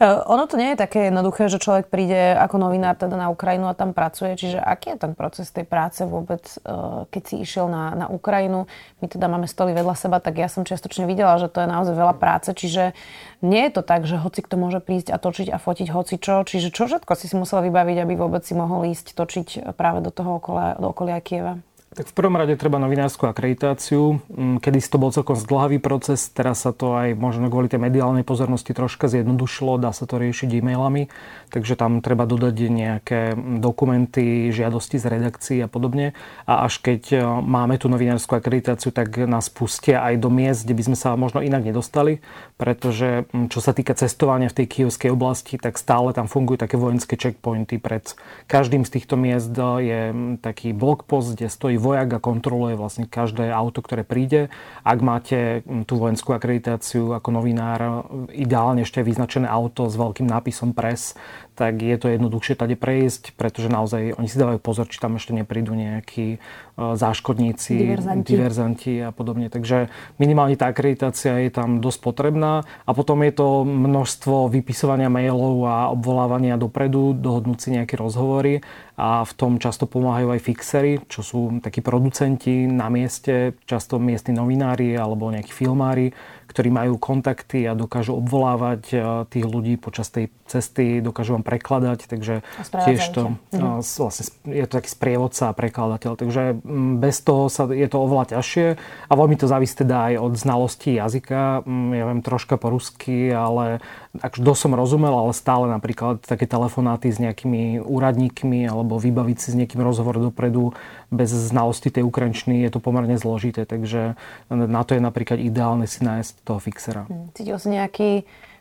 E, 0.00 0.08
ono 0.08 0.48
to 0.48 0.56
nie 0.56 0.72
je 0.72 0.80
také 0.80 1.12
jednoduché, 1.12 1.52
že 1.52 1.60
človek 1.60 1.92
príde 1.92 2.32
ako 2.32 2.56
novinár 2.56 2.96
teda 2.96 3.20
na 3.20 3.28
Ukrajinu 3.28 3.68
a 3.68 3.76
tam 3.76 3.92
pracuje. 3.92 4.32
Čiže 4.32 4.56
aký 4.56 4.96
je 4.96 5.04
ten 5.04 5.12
proces 5.12 5.52
tej 5.52 5.68
práce 5.68 6.00
vôbec, 6.08 6.40
e, 6.40 7.04
keď 7.12 7.22
si 7.28 7.34
išiel 7.44 7.68
na, 7.68 7.92
na 7.92 8.06
Ukrajinu? 8.08 8.64
My 9.04 9.06
teda 9.12 9.28
máme 9.28 9.44
stoly 9.44 9.76
vedľa 9.76 9.92
seba, 10.00 10.16
tak 10.16 10.40
ja 10.40 10.48
som 10.48 10.64
čiastočne 10.64 11.04
videla, 11.04 11.36
že 11.36 11.52
to 11.52 11.60
je 11.60 11.68
naozaj 11.68 11.92
veľa 11.92 12.16
práce. 12.16 12.48
Čiže 12.56 12.96
nie 13.44 13.68
je 13.68 13.72
to 13.76 13.82
tak, 13.84 14.08
že 14.08 14.16
hoci 14.16 14.40
kto 14.40 14.56
môže 14.56 14.80
prísť 14.80 15.12
a 15.12 15.20
točiť 15.20 15.52
a 15.52 15.60
fotiť 15.60 15.92
hoci 15.92 16.16
čo. 16.16 16.48
Čiže 16.48 16.72
čo 16.72 16.88
všetko 16.88 17.12
si 17.12 17.28
si 17.28 17.36
musel 17.36 17.60
vybaviť, 17.60 18.00
aby 18.00 18.16
vôbec 18.16 18.40
si 18.40 18.56
mohol 18.56 18.88
ísť 18.88 19.12
točiť 19.12 19.76
práve 19.76 20.00
do 20.00 20.08
toho 20.08 20.40
okolia, 20.40 20.80
do 20.80 20.96
okolia 20.96 21.20
Kieva? 21.20 21.60
Tak 21.90 22.06
v 22.06 22.14
prvom 22.14 22.38
rade 22.38 22.54
treba 22.54 22.78
novinárskú 22.78 23.26
akreditáciu. 23.26 24.22
Mm, 24.30 24.62
kedy 24.62 24.78
to 24.78 25.02
bol 25.02 25.10
celkom 25.10 25.34
zdlhavý 25.34 25.82
proces, 25.82 26.30
teraz 26.30 26.62
sa 26.62 26.70
to 26.70 26.94
aj 26.94 27.18
možno 27.18 27.50
kvôli 27.50 27.66
tej 27.66 27.82
mediálnej 27.82 28.22
pozornosti 28.22 28.70
troška 28.70 29.10
zjednodušilo, 29.10 29.74
dá 29.74 29.90
sa 29.90 30.06
to 30.06 30.22
riešiť 30.22 30.54
e-mailami, 30.54 31.10
takže 31.50 31.74
tam 31.74 31.98
treba 31.98 32.30
dodať 32.30 32.54
nejaké 32.70 33.20
dokumenty, 33.58 34.54
žiadosti 34.54 35.02
z 35.02 35.06
redakcií 35.18 35.58
a 35.58 35.66
podobne. 35.66 36.14
A 36.46 36.62
až 36.70 36.78
keď 36.78 37.02
e, 37.10 37.16
máme 37.42 37.74
tú 37.74 37.90
novinárskú 37.90 38.38
akreditáciu, 38.38 38.94
tak 38.94 39.26
nás 39.26 39.50
pustia 39.50 40.06
aj 40.06 40.22
do 40.22 40.30
miest, 40.30 40.70
kde 40.70 40.78
by 40.78 40.94
sme 40.94 40.96
sa 40.96 41.18
možno 41.18 41.42
inak 41.42 41.66
nedostali, 41.66 42.22
pretože 42.54 43.26
mm, 43.34 43.50
čo 43.50 43.58
sa 43.58 43.74
týka 43.74 43.98
cestovania 43.98 44.46
v 44.46 44.62
tej 44.62 44.66
kievskej 44.78 45.10
oblasti, 45.10 45.58
tak 45.58 45.74
stále 45.74 46.14
tam 46.14 46.30
fungujú 46.30 46.62
také 46.62 46.78
vojenské 46.78 47.18
checkpointy. 47.18 47.82
Pred 47.82 48.14
každým 48.46 48.86
z 48.86 48.94
týchto 48.94 49.18
miest 49.18 49.50
je 49.58 50.14
mm, 50.14 50.38
taký 50.38 50.70
blogpost, 50.70 51.34
kde 51.34 51.50
stojí 51.50 51.79
vojak 51.80 52.20
a 52.20 52.22
kontroluje 52.22 52.76
vlastne 52.76 53.08
každé 53.08 53.48
auto, 53.48 53.80
ktoré 53.80 54.04
príde. 54.04 54.52
Ak 54.84 55.00
máte 55.00 55.64
tú 55.88 55.96
vojenskú 55.96 56.36
akreditáciu 56.36 57.16
ako 57.16 57.40
novinár, 57.40 58.04
ideálne 58.30 58.84
ešte 58.84 59.00
vyznačené 59.00 59.48
auto 59.48 59.88
s 59.88 59.96
veľkým 59.96 60.28
nápisom 60.28 60.76
pres, 60.76 61.16
tak 61.54 61.82
je 61.82 61.96
to 62.00 62.08
jednoduchšie 62.08 62.54
tade 62.56 62.76
prejsť, 62.78 63.34
pretože 63.34 63.68
naozaj 63.68 64.16
oni 64.16 64.28
si 64.28 64.40
dávajú 64.40 64.58
pozor, 64.62 64.86
či 64.88 65.02
tam 65.02 65.18
ešte 65.18 65.36
neprídu 65.36 65.76
nejakí 65.76 66.36
e, 66.36 66.38
záškodníci, 66.76 67.76
diverzanti. 67.76 68.28
diverzanti 68.30 68.92
a 69.04 69.10
podobne. 69.10 69.52
Takže 69.52 69.92
minimálne 70.16 70.56
tá 70.56 70.70
akreditácia 70.70 71.36
je 71.42 71.50
tam 71.52 71.84
dosť 71.84 71.98
potrebná 72.00 72.64
a 72.86 72.90
potom 72.90 73.20
je 73.26 73.32
to 73.34 73.62
množstvo 73.64 74.48
vypisovania 74.48 75.12
mailov 75.12 75.56
a 75.66 75.76
obvolávania 75.92 76.60
dopredu, 76.60 77.12
dohodnúť 77.14 77.58
si 77.58 77.68
nejaké 77.74 77.98
rozhovory 78.00 78.64
a 79.00 79.24
v 79.24 79.32
tom 79.32 79.56
často 79.56 79.88
pomáhajú 79.88 80.28
aj 80.36 80.40
fixery, 80.44 80.92
čo 81.08 81.24
sú 81.24 81.40
takí 81.64 81.80
producenti 81.80 82.68
na 82.68 82.92
mieste, 82.92 83.56
často 83.64 83.96
miestni 83.96 84.36
novinári 84.36 84.92
alebo 84.92 85.32
nejakí 85.32 85.48
filmári, 85.48 86.12
ktorí 86.50 86.74
majú 86.74 86.98
kontakty 86.98 87.62
a 87.70 87.78
dokážu 87.78 88.18
obvolávať 88.18 88.82
e, 88.90 88.96
tých 89.30 89.46
ľudí 89.46 89.78
počas 89.78 90.10
tej 90.10 90.34
cesty, 90.50 90.98
dokážu 90.98 91.38
vám 91.38 91.46
prekladať, 91.46 92.10
takže 92.10 92.42
tiež 92.66 93.00
to 93.14 93.38
mhm. 93.54 93.86
vlastne 93.86 94.26
je 94.50 94.64
to 94.66 94.72
taký 94.82 94.90
sprievodca 94.90 95.54
a 95.54 95.56
prekladateľ, 95.56 96.18
takže 96.18 96.58
bez 96.98 97.22
toho 97.22 97.46
sa, 97.46 97.70
je 97.70 97.86
to 97.86 98.02
oveľa 98.02 98.34
ťažšie 98.34 98.66
a 99.06 99.12
veľmi 99.14 99.38
to 99.38 99.46
závisí 99.46 99.78
teda 99.78 100.10
aj 100.10 100.14
od 100.18 100.34
znalosti 100.34 100.90
jazyka. 100.98 101.62
Ja 101.94 102.04
viem 102.10 102.20
troška 102.26 102.58
po 102.58 102.74
rusky, 102.74 103.30
ale 103.30 103.78
ak 104.18 104.42
dosť 104.42 104.60
som 104.66 104.72
rozumel, 104.74 105.14
ale 105.14 105.30
stále 105.30 105.70
napríklad 105.70 106.26
také 106.26 106.42
telefonáty 106.42 107.14
s 107.14 107.22
nejakými 107.22 107.78
úradníkmi 107.78 108.66
alebo 108.66 108.98
vybaviť 108.98 109.36
si 109.38 109.48
s 109.54 109.58
niekým 109.58 109.78
rozhovor 109.78 110.18
dopredu 110.18 110.74
bez 111.14 111.30
znalosti 111.30 111.94
tej 111.94 112.02
ukrajinčiny 112.02 112.66
je 112.66 112.70
to 112.74 112.82
pomerne 112.82 113.14
zložité, 113.14 113.62
takže 113.62 114.18
na 114.50 114.82
to 114.82 114.98
je 114.98 115.00
napríklad 115.02 115.38
ideálne 115.38 115.86
si 115.86 116.02
nájsť 116.02 116.42
toho 116.42 116.58
fixera. 116.58 117.06
Hm, 117.06 117.30
cítil 117.38 117.56
si 117.62 117.68
nejaký 117.70 118.10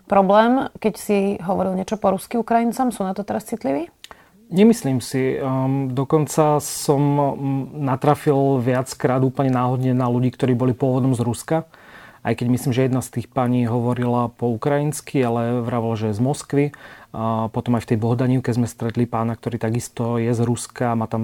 problém, 0.05 0.69
keď 0.77 0.93
si 1.01 1.17
hovoril 1.41 1.73
niečo 1.73 1.97
po 1.97 2.13
rusky 2.13 2.37
Ukrajincom? 2.37 2.93
Sú 2.93 3.01
na 3.01 3.17
to 3.17 3.25
teraz 3.25 3.49
citliví? 3.49 3.89
Nemyslím 4.49 4.97
si. 4.97 5.37
Um, 5.37 5.93
dokonca 5.93 6.57
som 6.57 7.01
um, 7.01 7.29
natrafil 7.85 8.57
viackrát 8.57 9.21
úplne 9.21 9.53
náhodne 9.53 9.93
na 9.93 10.09
ľudí, 10.09 10.33
ktorí 10.33 10.57
boli 10.57 10.73
pôvodom 10.73 11.13
z 11.13 11.21
Ruska 11.21 11.69
aj 12.29 12.45
keď 12.45 12.47
myslím, 12.53 12.71
že 12.77 12.85
jedna 12.85 13.01
z 13.01 13.09
tých 13.17 13.27
pani 13.27 13.65
hovorila 13.65 14.29
po 14.29 14.53
ukrajinsky, 14.53 15.17
ale 15.25 15.65
vravol, 15.65 15.97
že 15.97 16.13
je 16.13 16.17
z 16.17 16.21
Moskvy. 16.21 16.65
A 17.09 17.49
potom 17.49 17.73
aj 17.73 17.89
v 17.89 17.89
tej 17.89 17.97
Bohdanívke 17.97 18.53
sme 18.53 18.69
stretli 18.69 19.09
pána, 19.09 19.33
ktorý 19.33 19.57
takisto 19.57 20.21
je 20.21 20.29
z 20.29 20.45
Ruska, 20.45 20.93
má 20.93 21.09
tam 21.09 21.23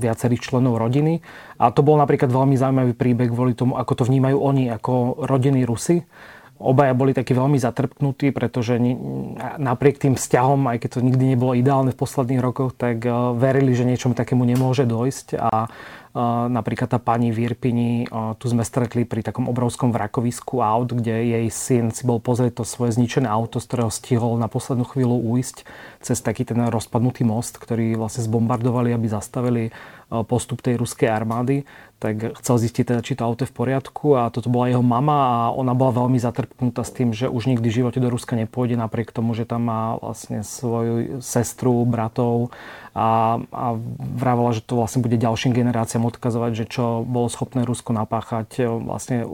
viacerých 0.00 0.48
členov 0.48 0.80
rodiny. 0.80 1.20
A 1.60 1.68
to 1.68 1.84
bol 1.84 2.00
napríklad 2.00 2.32
veľmi 2.32 2.56
zaujímavý 2.56 2.96
príbeh 2.96 3.28
kvôli 3.28 3.52
tomu, 3.52 3.76
ako 3.76 3.92
to 3.92 4.08
vnímajú 4.08 4.40
oni 4.40 4.72
ako 4.72 5.28
rodiny 5.28 5.68
Rusy. 5.68 6.08
Obaja 6.58 6.90
boli 6.90 7.14
takí 7.14 7.38
veľmi 7.38 7.54
zatrpknutí, 7.54 8.34
pretože 8.34 8.82
napriek 9.62 10.02
tým 10.02 10.18
vzťahom, 10.18 10.66
aj 10.74 10.78
keď 10.82 10.90
to 10.98 11.06
nikdy 11.06 11.24
nebolo 11.34 11.54
ideálne 11.54 11.94
v 11.94 12.00
posledných 12.02 12.42
rokoch, 12.42 12.74
tak 12.74 13.06
eh, 13.06 13.14
verili, 13.38 13.78
že 13.78 13.86
niečomu 13.86 14.18
takému 14.18 14.42
nemôže 14.42 14.82
dojsť. 14.82 15.38
A 15.38 15.70
Napríklad 16.48 16.88
tá 16.90 16.98
pani 16.98 17.30
v 17.30 17.46
Irpini, 17.46 18.08
tu 18.42 18.46
sme 18.48 18.64
stretli 18.64 19.04
pri 19.04 19.20
takom 19.22 19.46
obrovskom 19.46 19.94
vrakovisku 19.94 20.64
aut, 20.64 20.90
kde 20.90 21.12
jej 21.14 21.46
syn 21.52 21.94
si 21.94 22.08
bol 22.08 22.18
pozrieť 22.18 22.58
to 22.58 22.64
svoje 22.66 22.98
zničené 22.98 23.28
auto, 23.28 23.62
z 23.62 23.68
ktorého 23.70 23.92
stihol 23.92 24.34
na 24.40 24.50
poslednú 24.50 24.88
chvíľu 24.88 25.14
uísť 25.14 25.62
cez 26.00 26.18
taký 26.18 26.48
ten 26.48 26.58
rozpadnutý 26.72 27.28
most, 27.28 27.60
ktorý 27.60 27.94
vlastne 27.94 28.26
zbombardovali, 28.26 28.96
aby 28.96 29.06
zastavili 29.06 29.62
postup 30.08 30.64
tej 30.64 30.80
ruskej 30.80 31.12
armády 31.12 31.68
tak 31.98 32.38
chcel 32.38 32.56
zistiť 32.62 32.84
teda, 32.94 33.00
či 33.02 33.18
to 33.18 33.26
auto 33.26 33.42
je 33.42 33.50
v 33.50 33.58
poriadku 33.58 34.14
a 34.14 34.30
toto 34.30 34.46
bola 34.46 34.70
jeho 34.70 34.86
mama 34.86 35.18
a 35.18 35.36
ona 35.50 35.74
bola 35.74 36.06
veľmi 36.06 36.14
zatrpknutá 36.22 36.86
s 36.86 36.94
tým, 36.94 37.10
že 37.10 37.26
už 37.26 37.50
nikdy 37.50 37.66
v 37.66 37.76
živote 37.82 37.98
do 37.98 38.06
Ruska 38.06 38.38
nepôjde 38.38 38.78
napriek 38.78 39.10
tomu, 39.10 39.34
že 39.34 39.42
tam 39.42 39.66
má 39.66 39.98
vlastne 39.98 40.46
svoju 40.46 41.18
sestru, 41.18 41.82
bratov 41.82 42.54
a, 42.94 43.42
a 43.50 43.66
vravela, 43.98 44.54
že 44.54 44.62
to 44.62 44.78
vlastne 44.78 45.02
bude 45.02 45.18
ďalším 45.18 45.50
generáciám 45.50 46.06
odkazovať, 46.06 46.52
že 46.54 46.64
čo 46.70 47.02
bolo 47.02 47.26
schopné 47.26 47.66
Rusko 47.66 47.90
napáchať 47.90 48.70
vlastne 48.78 49.26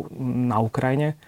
na 0.49 0.57
Ukrajine. 0.65 1.21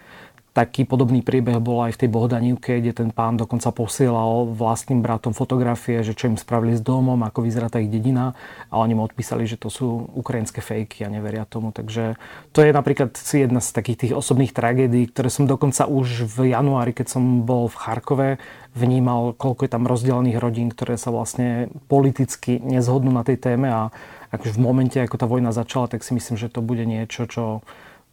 Taký 0.57 0.89
podobný 0.89 1.21
príbeh 1.21 1.61
bol 1.61 1.85
aj 1.85 1.93
v 1.93 1.99
tej 2.01 2.09
Bohdanívke, 2.09 2.81
kde 2.81 2.89
ten 2.89 3.13
pán 3.13 3.37
dokonca 3.37 3.69
posielal 3.69 4.49
vlastným 4.57 5.05
bratom 5.05 5.29
fotografie, 5.29 6.01
že 6.01 6.17
čo 6.17 6.33
im 6.33 6.33
spravili 6.33 6.73
s 6.73 6.81
domom, 6.81 7.21
ako 7.21 7.45
vyzerá 7.45 7.69
tá 7.69 7.77
ich 7.77 7.93
dedina 7.93 8.33
a 8.73 8.81
oni 8.81 8.97
mu 8.97 9.05
odpísali, 9.05 9.45
že 9.45 9.61
to 9.61 9.69
sú 9.69 10.09
ukrajinské 10.17 10.65
fejky 10.65 11.05
a 11.05 11.13
neveria 11.13 11.45
tomu. 11.45 11.69
Takže 11.69 12.17
to 12.57 12.65
je 12.65 12.73
napríklad 12.73 13.13
jedna 13.13 13.61
z 13.61 13.69
takých 13.69 14.09
tých 14.09 14.13
osobných 14.17 14.49
tragédií, 14.49 15.05
ktoré 15.13 15.29
som 15.29 15.45
dokonca 15.45 15.85
už 15.85 16.25
v 16.25 16.49
januári, 16.49 16.89
keď 16.89 17.05
som 17.13 17.45
bol 17.45 17.69
v 17.69 17.77
Charkove, 17.77 18.29
vnímal, 18.73 19.37
koľko 19.37 19.61
je 19.61 19.71
tam 19.77 19.85
rozdelených 19.85 20.41
rodín, 20.41 20.73
ktoré 20.73 20.97
sa 20.97 21.13
vlastne 21.13 21.69
politicky 21.85 22.57
nezhodnú 22.57 23.13
na 23.13 23.21
tej 23.21 23.37
téme 23.37 23.69
a 23.69 23.93
akože 24.33 24.57
v 24.57 24.63
momente, 24.65 24.97
ako 24.97 25.21
tá 25.21 25.29
vojna 25.29 25.53
začala, 25.53 25.85
tak 25.85 26.01
si 26.01 26.17
myslím, 26.17 26.33
že 26.33 26.49
to 26.49 26.65
bude 26.65 26.81
niečo, 26.81 27.29
čo 27.29 27.61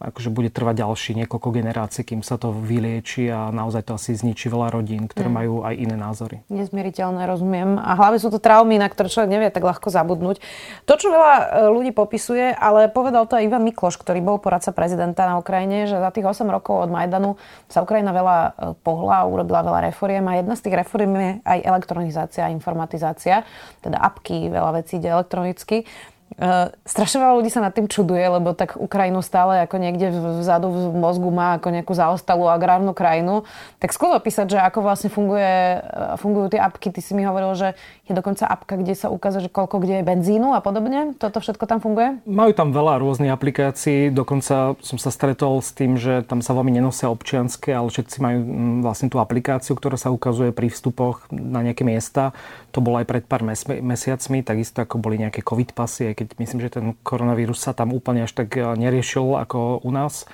akože 0.03 0.35
bude 0.35 0.51
trvať 0.51 0.83
ďalší 0.83 1.11
niekoľko 1.23 1.49
generácií, 1.55 2.03
kým 2.03 2.27
sa 2.27 2.35
to 2.35 2.51
vylieči 2.51 3.31
a 3.31 3.55
naozaj 3.55 3.87
to 3.87 3.93
asi 3.95 4.19
zničí 4.19 4.51
veľa 4.51 4.75
rodín, 4.75 5.07
ktoré 5.07 5.31
mm. 5.31 5.35
majú 5.35 5.55
aj 5.63 5.75
iné 5.79 5.97
názory. 5.97 6.37
Nezmieriteľné, 6.51 7.23
rozumiem. 7.31 7.79
A 7.79 7.95
hlavne 7.95 8.19
sú 8.19 8.29
to 8.29 8.43
traumy, 8.43 8.75
na 8.77 8.91
ktoré 8.91 9.07
človek 9.07 9.31
nevie 9.31 9.49
tak 9.55 9.63
ľahko 9.63 9.89
zabudnúť. 9.95 10.43
To, 10.91 10.95
čo 10.99 11.15
veľa 11.15 11.35
e, 11.39 11.45
ľudí 11.71 11.95
popisuje, 11.95 12.53
ale 12.59 12.91
povedal 12.91 13.31
to 13.31 13.39
aj 13.39 13.47
Ivan 13.47 13.63
Mikloš, 13.63 13.95
ktorý 13.95 14.19
bol 14.19 14.43
poradca 14.43 14.75
prezidenta 14.75 15.31
na 15.31 15.39
Ukrajine, 15.39 15.87
že 15.87 15.97
za 15.97 16.11
tých 16.11 16.27
8 16.27 16.43
rokov 16.51 16.85
od 16.85 16.91
Majdanu 16.91 17.39
sa 17.71 17.87
Ukrajina 17.87 18.11
veľa 18.11 18.39
e, 18.39 18.51
pohla, 18.83 19.23
urobila 19.31 19.63
veľa 19.63 19.95
reforiem 19.95 20.27
a 20.27 20.43
jedna 20.43 20.59
z 20.59 20.63
tých 20.67 20.75
reforiem 20.75 21.13
je 21.15 21.31
aj 21.47 21.59
elektronizácia, 21.63 22.51
informatizácia, 22.51 23.47
teda 23.79 24.03
apky, 24.03 24.51
veľa 24.51 24.83
vecí 24.83 24.99
ide 24.99 25.15
elektronicky. 25.15 25.87
Uh, 26.35 26.75
strašne 26.83 27.23
veľa 27.23 27.38
ľudí 27.38 27.47
sa 27.47 27.62
nad 27.62 27.71
tým 27.71 27.87
čuduje, 27.87 28.26
lebo 28.26 28.59
tak 28.59 28.75
Ukrajinu 28.75 29.23
stále 29.23 29.62
ako 29.62 29.78
niekde 29.78 30.11
vzadu 30.43 30.66
v 30.66 30.99
mozgu 30.99 31.31
má 31.31 31.62
ako 31.62 31.71
nejakú 31.71 31.95
zaostalú 31.95 32.50
agrárnu 32.50 32.90
krajinu. 32.90 33.47
Tak 33.78 33.95
skôr 33.95 34.19
opísať, 34.19 34.50
že 34.50 34.59
ako 34.59 34.83
vlastne 34.83 35.14
funguje, 35.14 35.78
uh, 35.78 36.19
fungujú 36.19 36.59
tie 36.59 36.61
apky. 36.64 36.90
Ty 36.90 37.00
si 37.07 37.14
mi 37.14 37.23
hovoril, 37.23 37.54
že 37.54 37.69
je 38.11 38.19
dokonca 38.19 38.50
apka, 38.50 38.75
kde 38.75 38.99
sa 38.99 39.14
ukazuje, 39.14 39.47
že 39.47 39.54
koľko 39.54 39.78
kde 39.78 40.02
je 40.02 40.09
benzínu 40.11 40.59
a 40.59 40.61
podobne. 40.64 41.14
Toto 41.23 41.38
všetko 41.38 41.71
tam 41.71 41.78
funguje? 41.78 42.19
Majú 42.26 42.50
tam 42.50 42.75
veľa 42.75 42.99
rôznych 42.99 43.31
aplikácií. 43.31 44.11
Dokonca 44.11 44.75
som 44.83 44.99
sa 44.99 45.14
stretol 45.14 45.62
s 45.62 45.71
tým, 45.71 45.95
že 45.95 46.26
tam 46.26 46.43
sa 46.43 46.50
veľmi 46.50 46.75
nenosia 46.75 47.14
občianske, 47.14 47.71
ale 47.71 47.95
všetci 47.95 48.16
majú 48.19 48.38
mm, 48.43 48.76
vlastne 48.83 49.07
tú 49.07 49.23
aplikáciu, 49.23 49.78
ktorá 49.78 49.95
sa 49.95 50.11
ukazuje 50.11 50.50
pri 50.50 50.66
vstupoch 50.66 51.31
na 51.31 51.62
nejaké 51.62 51.87
miesta. 51.87 52.35
To 52.75 52.83
bolo 52.83 52.99
aj 52.99 53.07
pred 53.07 53.23
pár 53.23 53.47
mesiacmi, 53.78 54.43
takisto 54.43 54.83
ako 54.83 54.99
boli 54.99 55.23
nejaké 55.23 55.38
covid 55.47 55.71
pasy, 55.71 56.11
aj 56.14 56.23
keď 56.23 56.28
myslím, 56.38 56.61
že 56.62 56.71
ten 56.71 56.87
koronavírus 57.02 57.59
sa 57.59 57.75
tam 57.75 57.90
úplne 57.90 58.23
až 58.23 58.33
tak 58.38 58.54
eh, 58.54 58.62
neriešil 58.62 59.35
ako 59.35 59.83
u 59.83 59.90
nás 59.90 60.30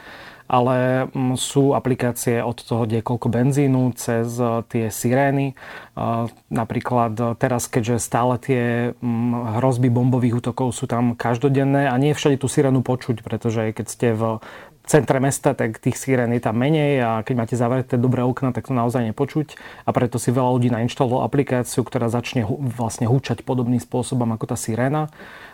ale 0.50 1.06
mm, 1.06 1.38
sú 1.38 1.78
aplikácie 1.78 2.42
od 2.42 2.58
toho, 2.58 2.82
kde 2.82 2.98
je 2.98 3.06
koľko 3.06 3.30
benzínu, 3.30 3.94
cez 3.94 4.26
eh, 4.34 4.66
tie 4.66 4.90
sirény. 4.90 5.54
Eh, 5.54 6.26
napríklad 6.50 7.38
teraz, 7.38 7.70
keďže 7.70 8.02
stále 8.02 8.34
tie 8.42 8.92
mm, 8.98 9.62
hrozby 9.62 9.86
bombových 9.94 10.42
útokov 10.42 10.74
sú 10.74 10.90
tam 10.90 11.14
každodenné 11.14 11.86
a 11.86 11.94
nie 12.02 12.10
všade 12.10 12.42
tú 12.42 12.50
sirénu 12.50 12.82
počuť, 12.82 13.22
pretože 13.22 13.70
keď 13.70 13.86
ste 13.86 14.08
v 14.10 14.42
centre 14.90 15.22
mesta, 15.22 15.54
tak 15.54 15.78
tých 15.78 15.94
sirén 15.94 16.34
je 16.34 16.42
tam 16.42 16.58
menej 16.58 16.98
a 16.98 17.10
keď 17.22 17.34
máte 17.38 17.54
zavreté 17.54 17.94
dobré 17.94 18.26
okna, 18.26 18.50
tak 18.50 18.66
to 18.66 18.74
naozaj 18.74 19.06
nepočuť 19.06 19.54
a 19.86 19.94
preto 19.94 20.18
si 20.18 20.34
veľa 20.34 20.50
ľudí 20.50 20.68
nainštalovalo 20.74 21.22
aplikáciu, 21.22 21.86
ktorá 21.86 22.10
začne 22.10 22.42
vlastne 22.50 23.06
húčať 23.06 23.46
podobným 23.46 23.78
spôsobom 23.78 24.26
ako 24.34 24.50
tá 24.50 24.56
siréna 24.58 25.06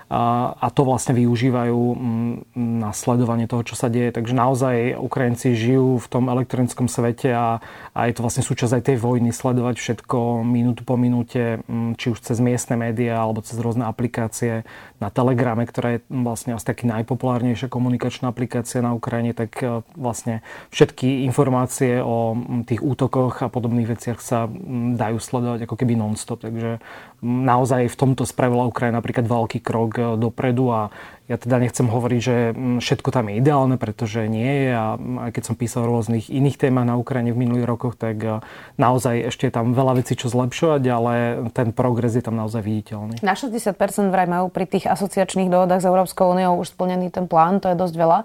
a 0.06 0.66
to 0.70 0.86
vlastne 0.86 1.18
využívajú 1.18 1.74
mm, 1.74 2.32
na 2.54 2.94
sledovanie 2.94 3.50
toho, 3.50 3.66
čo 3.66 3.74
sa 3.74 3.90
deje. 3.90 4.14
Takže 4.14 4.38
naozaj 4.38 4.94
Ukrajinci 4.94 5.58
žijú 5.58 5.98
v 5.98 6.06
tom 6.06 6.30
elektronickom 6.30 6.86
svete 6.86 7.34
a, 7.34 7.58
a 7.90 8.00
je 8.06 8.14
to 8.14 8.22
vlastne 8.22 8.46
súčasť 8.46 8.78
aj 8.78 8.82
tej 8.86 8.96
vojny 9.02 9.34
sledovať 9.34 9.82
všetko 9.82 10.46
minútu 10.46 10.86
po 10.86 10.94
minúte, 10.94 11.58
mm, 11.66 11.98
či 11.98 12.14
už 12.14 12.22
cez 12.22 12.38
miestne 12.38 12.78
médiá 12.78 13.18
alebo 13.18 13.42
cez 13.42 13.58
rôzne 13.58 13.82
aplikácie 13.82 14.62
na 15.02 15.10
Telegrame, 15.10 15.66
ktorá 15.66 15.98
je 15.98 16.06
vlastne 16.06 16.54
asi 16.54 16.70
taký 16.70 16.86
najpopulárnejšia 16.86 17.66
komunikačná 17.66 18.30
aplikácia 18.30 18.78
na 18.78 18.94
Ukrajine 18.94 19.34
tak 19.34 19.58
vlastne 19.98 20.46
všetky 20.70 21.26
informácie 21.26 21.98
o 21.98 22.38
tých 22.62 22.78
útokoch 22.78 23.42
a 23.42 23.50
podobných 23.50 23.90
veciach 23.90 24.22
sa 24.22 24.46
dajú 24.94 25.18
sledovať 25.18 25.66
ako 25.66 25.74
keby 25.74 25.98
non-stop. 25.98 26.46
Takže 26.46 26.78
naozaj 27.26 27.90
v 27.90 27.96
tomto 27.98 28.22
spravila 28.22 28.70
Ukrajina 28.70 29.02
napríklad 29.02 29.26
veľký 29.26 29.58
krok 29.60 29.95
dopredu 29.96 30.70
a 30.70 30.80
ja 31.26 31.34
teda 31.42 31.58
nechcem 31.58 31.90
hovoriť, 31.90 32.20
že 32.22 32.36
mm, 32.54 32.78
všetko 32.78 33.10
tam 33.10 33.26
je 33.26 33.42
ideálne, 33.42 33.76
pretože 33.82 34.30
nie 34.30 34.46
je 34.46 34.70
a 34.70 34.94
aj 35.26 35.30
keď 35.34 35.42
som 35.42 35.58
písal 35.58 35.82
rôznych 35.90 36.30
iných 36.30 36.54
témach 36.54 36.86
na 36.86 36.94
Ukrajine 36.94 37.34
v 37.34 37.42
minulých 37.42 37.66
rokoch, 37.66 37.98
tak 37.98 38.22
e, 38.22 38.38
naozaj 38.78 39.34
ešte 39.34 39.50
je 39.50 39.52
tam 39.58 39.74
veľa 39.74 39.98
vecí, 39.98 40.14
čo 40.14 40.30
zlepšovať, 40.30 40.82
ale 40.86 41.14
ten 41.50 41.74
progres 41.74 42.14
je 42.14 42.22
tam 42.22 42.38
naozaj 42.38 42.62
viditeľný. 42.62 43.18
Na 43.26 43.34
60% 43.34 43.74
vraj 44.14 44.30
majú 44.30 44.54
pri 44.54 44.70
tých 44.70 44.86
asociačných 44.86 45.50
dohodách 45.50 45.82
s 45.82 45.90
Európskou 45.90 46.30
úniou 46.30 46.62
už 46.62 46.70
splnený 46.70 47.10
ten 47.10 47.26
plán, 47.26 47.58
to 47.58 47.74
je 47.74 47.76
dosť 47.76 47.94
veľa. 47.98 48.18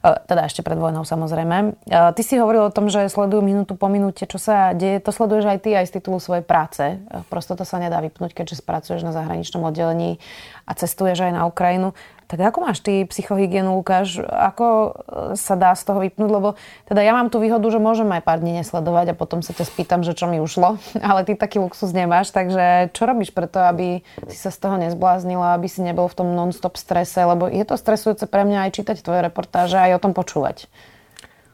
E, 0.00 0.08
teda 0.24 0.48
ešte 0.48 0.64
pred 0.64 0.80
vojnou 0.80 1.04
samozrejme. 1.04 1.56
E, 1.84 2.00
ty 2.16 2.22
si 2.24 2.40
hovoril 2.40 2.68
o 2.68 2.72
tom, 2.72 2.88
že 2.88 3.12
sledujú 3.12 3.44
minútu 3.44 3.76
po 3.76 3.92
minúte, 3.92 4.24
čo 4.24 4.40
sa 4.40 4.72
deje. 4.72 4.96
To 5.04 5.12
sleduješ 5.12 5.44
aj 5.44 5.58
ty 5.60 5.70
aj 5.76 5.92
z 5.92 6.00
titulu 6.00 6.16
svojej 6.16 6.44
práce. 6.44 6.96
Prosto 7.28 7.52
to 7.52 7.68
sa 7.68 7.76
nedá 7.76 8.00
vypnúť, 8.00 8.32
keďže 8.32 8.64
spracuješ 8.64 9.04
na 9.04 9.12
zahraničnom 9.12 9.60
oddelení 9.60 10.16
a 10.64 10.72
cestuješ 10.72 11.28
aj 11.28 11.32
na 11.36 11.44
Ukrajinu. 11.44 11.92
Tak 12.30 12.54
ako 12.54 12.58
máš 12.62 12.78
ty 12.78 13.02
psychohygienu, 13.10 13.74
Lukáš? 13.74 14.22
Ako 14.22 14.66
e, 14.70 14.90
sa 15.34 15.58
dá 15.58 15.74
z 15.74 15.82
toho 15.82 15.98
vypnúť? 15.98 16.30
Lebo 16.30 16.54
teda 16.86 17.02
ja 17.02 17.10
mám 17.10 17.26
tú 17.26 17.42
výhodu, 17.42 17.66
že 17.66 17.82
môžem 17.82 18.06
aj 18.06 18.22
pár 18.22 18.38
dní 18.38 18.62
nesledovať 18.62 19.10
a 19.10 19.18
potom 19.18 19.42
sa 19.42 19.50
ťa 19.50 19.66
spýtam, 19.66 20.06
že 20.06 20.14
čo 20.14 20.30
mi 20.30 20.38
ušlo. 20.38 20.78
Ale 21.10 21.26
ty 21.26 21.34
taký 21.34 21.58
luxus 21.58 21.90
nemáš, 21.90 22.30
takže 22.30 22.94
čo 22.94 23.02
robíš 23.10 23.34
preto, 23.34 23.58
aby 23.66 24.06
si 24.30 24.38
sa 24.38 24.54
z 24.54 24.62
toho 24.62 24.78
nezbláznila, 24.78 25.58
aby 25.58 25.66
si 25.66 25.82
nebol 25.82 26.06
v 26.06 26.22
tom 26.22 26.28
non-stop 26.38 26.78
strese? 26.78 27.18
Lebo 27.18 27.50
je 27.50 27.66
to 27.66 27.74
stresujúce 27.74 28.30
pre 28.30 28.46
mňa 28.46 28.70
aj 28.70 28.78
čítať 28.78 28.96
tvoje 29.02 29.26
reportáže, 29.26 29.74
aj 29.74 29.98
o 29.98 30.02
tom 30.06 30.14
počúvať. 30.14 30.70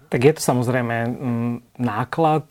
Tak 0.06 0.20
je 0.22 0.32
to 0.38 0.42
samozrejme 0.42 0.96
mm, 1.06 1.54
náklad, 1.82 2.46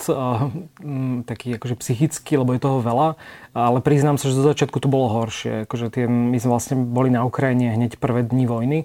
mm, 0.83 1.23
taký 1.23 1.55
akože 1.55 1.79
psychický, 1.79 2.35
lebo 2.35 2.51
je 2.51 2.61
toho 2.63 2.83
veľa, 2.83 3.15
ale 3.55 3.79
priznám 3.79 4.19
sa, 4.19 4.27
že 4.27 4.37
zo 4.37 4.43
začiatku 4.43 4.77
to 4.83 4.91
bolo 4.91 5.07
horšie. 5.07 5.63
Akože 5.63 5.87
tie, 5.87 6.05
my 6.05 6.35
sme 6.35 6.51
vlastne 6.51 6.75
boli 6.75 7.07
na 7.07 7.23
Ukrajine 7.23 7.71
hneď 7.71 7.95
prvé 7.95 8.27
dni 8.27 8.45
vojny 8.45 8.79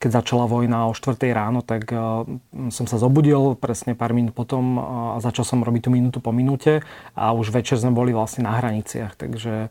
keď 0.00 0.10
začala 0.24 0.48
vojna 0.48 0.88
o 0.88 0.96
4 0.96 1.16
ráno, 1.32 1.60
tak 1.60 1.92
som 2.72 2.84
sa 2.88 2.96
zobudil 2.96 3.56
presne 3.56 3.92
pár 3.92 4.16
minút 4.16 4.32
potom 4.32 4.80
a 4.80 5.20
začal 5.20 5.44
som 5.44 5.64
robiť 5.64 5.88
tú 5.88 5.90
minútu 5.92 6.18
po 6.24 6.32
minúte 6.32 6.80
a 7.12 7.32
už 7.36 7.52
večer 7.52 7.76
sme 7.76 7.92
boli 7.92 8.16
vlastne 8.16 8.48
na 8.48 8.56
hraniciach. 8.56 9.16
Takže 9.16 9.68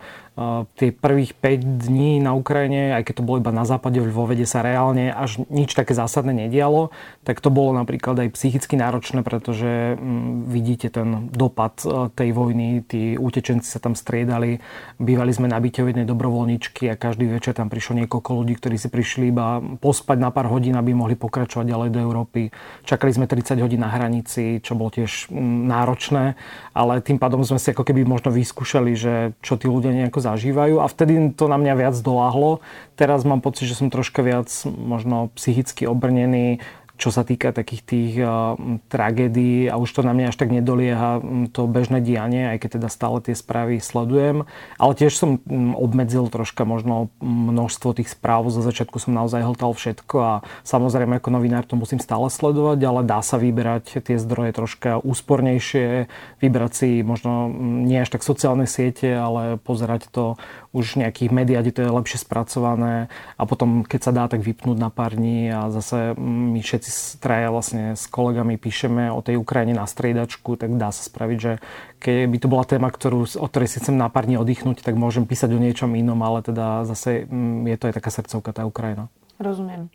tie 0.80 0.90
prvých 0.96 1.36
5 1.36 1.86
dní 1.86 2.24
na 2.24 2.32
Ukrajine, 2.32 2.96
aj 2.96 3.12
keď 3.12 3.14
to 3.20 3.28
bolo 3.28 3.44
iba 3.44 3.52
na 3.52 3.68
západe, 3.68 4.00
vo 4.00 4.24
vede 4.24 4.48
sa 4.48 4.64
reálne 4.64 5.12
až 5.12 5.44
nič 5.52 5.76
také 5.76 5.92
zásadné 5.92 6.32
nedialo, 6.48 6.96
tak 7.28 7.44
to 7.44 7.52
bolo 7.52 7.76
napríklad 7.76 8.16
aj 8.24 8.40
psychicky 8.40 8.80
náročné, 8.80 9.20
pretože 9.26 10.00
vidíte 10.48 10.88
ten 10.94 11.28
dopad 11.34 11.76
tej 12.16 12.32
vojny, 12.32 12.88
tí 12.88 13.20
utečenci 13.20 13.68
sa 13.68 13.84
tam 13.84 14.00
striedali, 14.00 14.64
bývali 14.96 15.36
sme 15.36 15.52
na 15.52 15.60
byte 15.60 15.84
jednej 15.84 16.08
dobrovoľničky 16.08 16.88
a 16.88 16.96
každý 16.96 17.28
večer 17.28 17.52
tam 17.52 17.68
prišlo 17.68 18.00
niekoľko 18.06 18.30
ľudí, 18.40 18.56
ktorí 18.56 18.80
si 18.80 18.88
prišli 18.88 19.36
iba 19.36 19.59
pospať 19.80 20.18
na 20.20 20.30
pár 20.34 20.50
hodín, 20.50 20.76
aby 20.76 20.92
mohli 20.92 21.16
pokračovať 21.16 21.66
ďalej 21.70 21.90
do 21.94 22.00
Európy. 22.00 22.50
Čakali 22.84 23.12
sme 23.14 23.26
30 23.30 23.60
hodín 23.62 23.82
na 23.84 23.92
hranici, 23.92 24.60
čo 24.60 24.74
bolo 24.74 24.92
tiež 24.92 25.30
mm, 25.30 25.70
náročné, 25.70 26.40
ale 26.74 27.04
tým 27.04 27.22
pádom 27.22 27.46
sme 27.46 27.62
si 27.62 27.72
ako 27.72 27.86
keby 27.86 28.08
možno 28.08 28.34
vyskúšali, 28.34 28.92
že 28.98 29.14
čo 29.46 29.56
tí 29.60 29.70
ľudia 29.70 29.94
nejako 29.94 30.20
zažívajú 30.24 30.82
a 30.82 30.90
vtedy 30.90 31.36
to 31.38 31.46
na 31.46 31.62
mňa 31.62 31.74
viac 31.78 31.96
doláhlo. 32.00 32.64
Teraz 33.00 33.24
mám 33.24 33.40
pocit, 33.40 33.70
že 33.70 33.80
som 33.80 33.94
troška 33.94 34.26
viac 34.26 34.50
možno 34.66 35.32
psychicky 35.38 35.88
obrnený, 35.88 36.60
čo 37.00 37.16
sa 37.16 37.24
týka 37.24 37.56
takých 37.56 37.82
tých 37.88 38.14
uh, 38.20 38.60
tragédií 38.92 39.72
a 39.72 39.80
už 39.80 39.88
to 39.88 40.02
na 40.04 40.12
mňa 40.12 40.36
až 40.36 40.38
tak 40.38 40.52
nedolieha 40.52 41.24
to 41.56 41.64
bežné 41.64 42.04
dianie, 42.04 42.52
aj 42.52 42.60
keď 42.60 42.70
teda 42.76 42.90
stále 42.92 43.24
tie 43.24 43.32
správy 43.40 43.80
sledujem. 43.80 44.44
Ale 44.76 44.92
tiež 45.00 45.16
som 45.16 45.40
obmedzil 45.80 46.28
troška 46.28 46.68
možno 46.68 47.08
množstvo 47.24 47.96
tých 47.96 48.12
správ. 48.12 48.52
Za 48.52 48.60
začiatku 48.60 49.00
som 49.00 49.16
naozaj 49.16 49.48
hltal 49.48 49.72
všetko 49.72 50.16
a 50.20 50.34
samozrejme 50.68 51.24
ako 51.24 51.32
novinár 51.32 51.64
to 51.64 51.80
musím 51.80 52.04
stále 52.04 52.28
sledovať, 52.28 52.84
ale 52.84 53.08
dá 53.08 53.24
sa 53.24 53.40
vyberať 53.40 54.04
tie 54.04 54.20
zdroje 54.20 54.52
troška 54.52 55.00
úspornejšie, 55.00 56.12
vybrať 56.44 56.72
si 56.76 56.90
možno 57.00 57.48
nie 57.88 58.04
až 58.04 58.12
tak 58.12 58.28
sociálne 58.28 58.68
siete, 58.68 59.16
ale 59.16 59.56
pozerať 59.56 60.12
to 60.12 60.36
už 60.70 61.02
nejakých 61.02 61.34
médiách, 61.34 61.64
kde 61.66 61.76
to 61.76 61.82
je 61.86 61.98
lepšie 61.98 62.20
spracované 62.22 63.10
a 63.42 63.44
potom, 63.50 63.82
keď 63.82 64.00
sa 64.06 64.12
dá, 64.14 64.30
tak 64.30 64.46
vypnúť 64.46 64.78
na 64.78 64.94
pár 64.94 65.18
dní 65.18 65.50
a 65.50 65.74
zase 65.74 66.14
my 66.20 66.62
všetci 66.62 67.18
traja 67.18 67.50
vlastne 67.50 67.98
s 67.98 68.06
kolegami 68.06 68.62
píšeme 68.62 69.10
o 69.10 69.20
tej 69.26 69.42
Ukrajine 69.42 69.74
na 69.74 69.90
striedačku, 69.90 70.62
tak 70.62 70.78
dá 70.78 70.94
sa 70.94 71.02
spraviť, 71.02 71.38
že 71.42 71.54
keby 71.98 72.38
to 72.38 72.48
bola 72.48 72.70
téma, 72.70 72.94
ktorú, 72.94 73.26
o 73.26 73.48
ktorej 73.50 73.70
si 73.70 73.82
chcem 73.82 73.98
na 73.98 74.14
pár 74.14 74.30
dní 74.30 74.38
oddychnúť, 74.38 74.86
tak 74.86 74.94
môžem 74.94 75.26
písať 75.26 75.58
o 75.58 75.60
niečom 75.60 75.90
inom, 75.98 76.22
ale 76.22 76.46
teda 76.46 76.86
zase 76.86 77.26
je 77.66 77.78
to 77.78 77.90
aj 77.90 77.98
taká 77.98 78.10
srdcovka 78.14 78.52
tá 78.54 78.64
Ukrajina. 78.70 79.10
Rozumiem. 79.40 79.88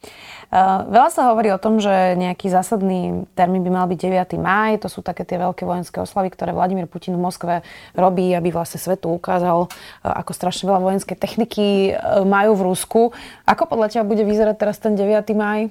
Uh, 0.48 0.88
veľa 0.88 1.12
sa 1.12 1.28
hovorí 1.28 1.52
o 1.52 1.60
tom, 1.60 1.76
že 1.76 2.16
nejaký 2.16 2.48
zásadný 2.48 3.28
termín 3.36 3.60
by 3.60 3.70
mal 3.76 3.86
byť 3.92 4.00
9. 4.32 4.40
máj. 4.40 4.80
To 4.80 4.88
sú 4.88 5.04
také 5.04 5.28
tie 5.28 5.36
veľké 5.36 5.68
vojenské 5.68 6.00
oslavy, 6.00 6.32
ktoré 6.32 6.56
Vladimír 6.56 6.88
Putin 6.88 7.12
v 7.20 7.28
Moskve 7.28 7.54
robí, 7.92 8.32
aby 8.32 8.48
vlastne 8.48 8.80
svetu 8.80 9.12
ukázal, 9.12 9.68
uh, 9.68 10.14
ako 10.24 10.32
strašne 10.32 10.64
veľa 10.64 10.80
vojenskej 10.80 11.20
techniky 11.20 11.92
uh, 11.92 12.24
majú 12.24 12.56
v 12.56 12.72
Rusku. 12.72 13.00
Ako 13.44 13.68
podľa 13.68 13.92
teba 13.92 14.08
bude 14.08 14.24
vyzerať 14.24 14.56
teraz 14.56 14.80
ten 14.80 14.96
9. 14.96 15.12
máj? 15.36 15.68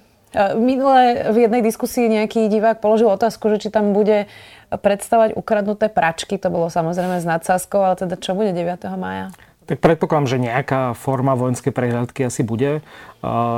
Minule 0.57 1.29
v 1.29 1.45
jednej 1.45 1.61
diskusii 1.61 2.09
nejaký 2.09 2.49
divák 2.49 2.81
položil 2.81 3.05
otázku, 3.05 3.53
že 3.53 3.61
či 3.61 3.69
tam 3.69 3.93
bude 3.93 4.25
predstavať 4.73 5.37
ukradnuté 5.37 5.93
pračky. 5.93 6.41
To 6.41 6.49
bolo 6.49 6.73
samozrejme 6.73 7.21
s 7.21 7.25
nadsázkou, 7.29 7.77
ale 7.77 8.01
teda 8.01 8.17
čo 8.17 8.33
bude 8.33 8.49
9. 8.49 8.81
mája? 8.97 9.29
Tak 9.63 9.79
predpokladám, 9.79 10.27
že 10.27 10.43
nejaká 10.43 10.91
forma 10.91 11.39
vojenskej 11.39 11.71
prehľadky 11.71 12.27
asi 12.27 12.43
bude. 12.43 12.83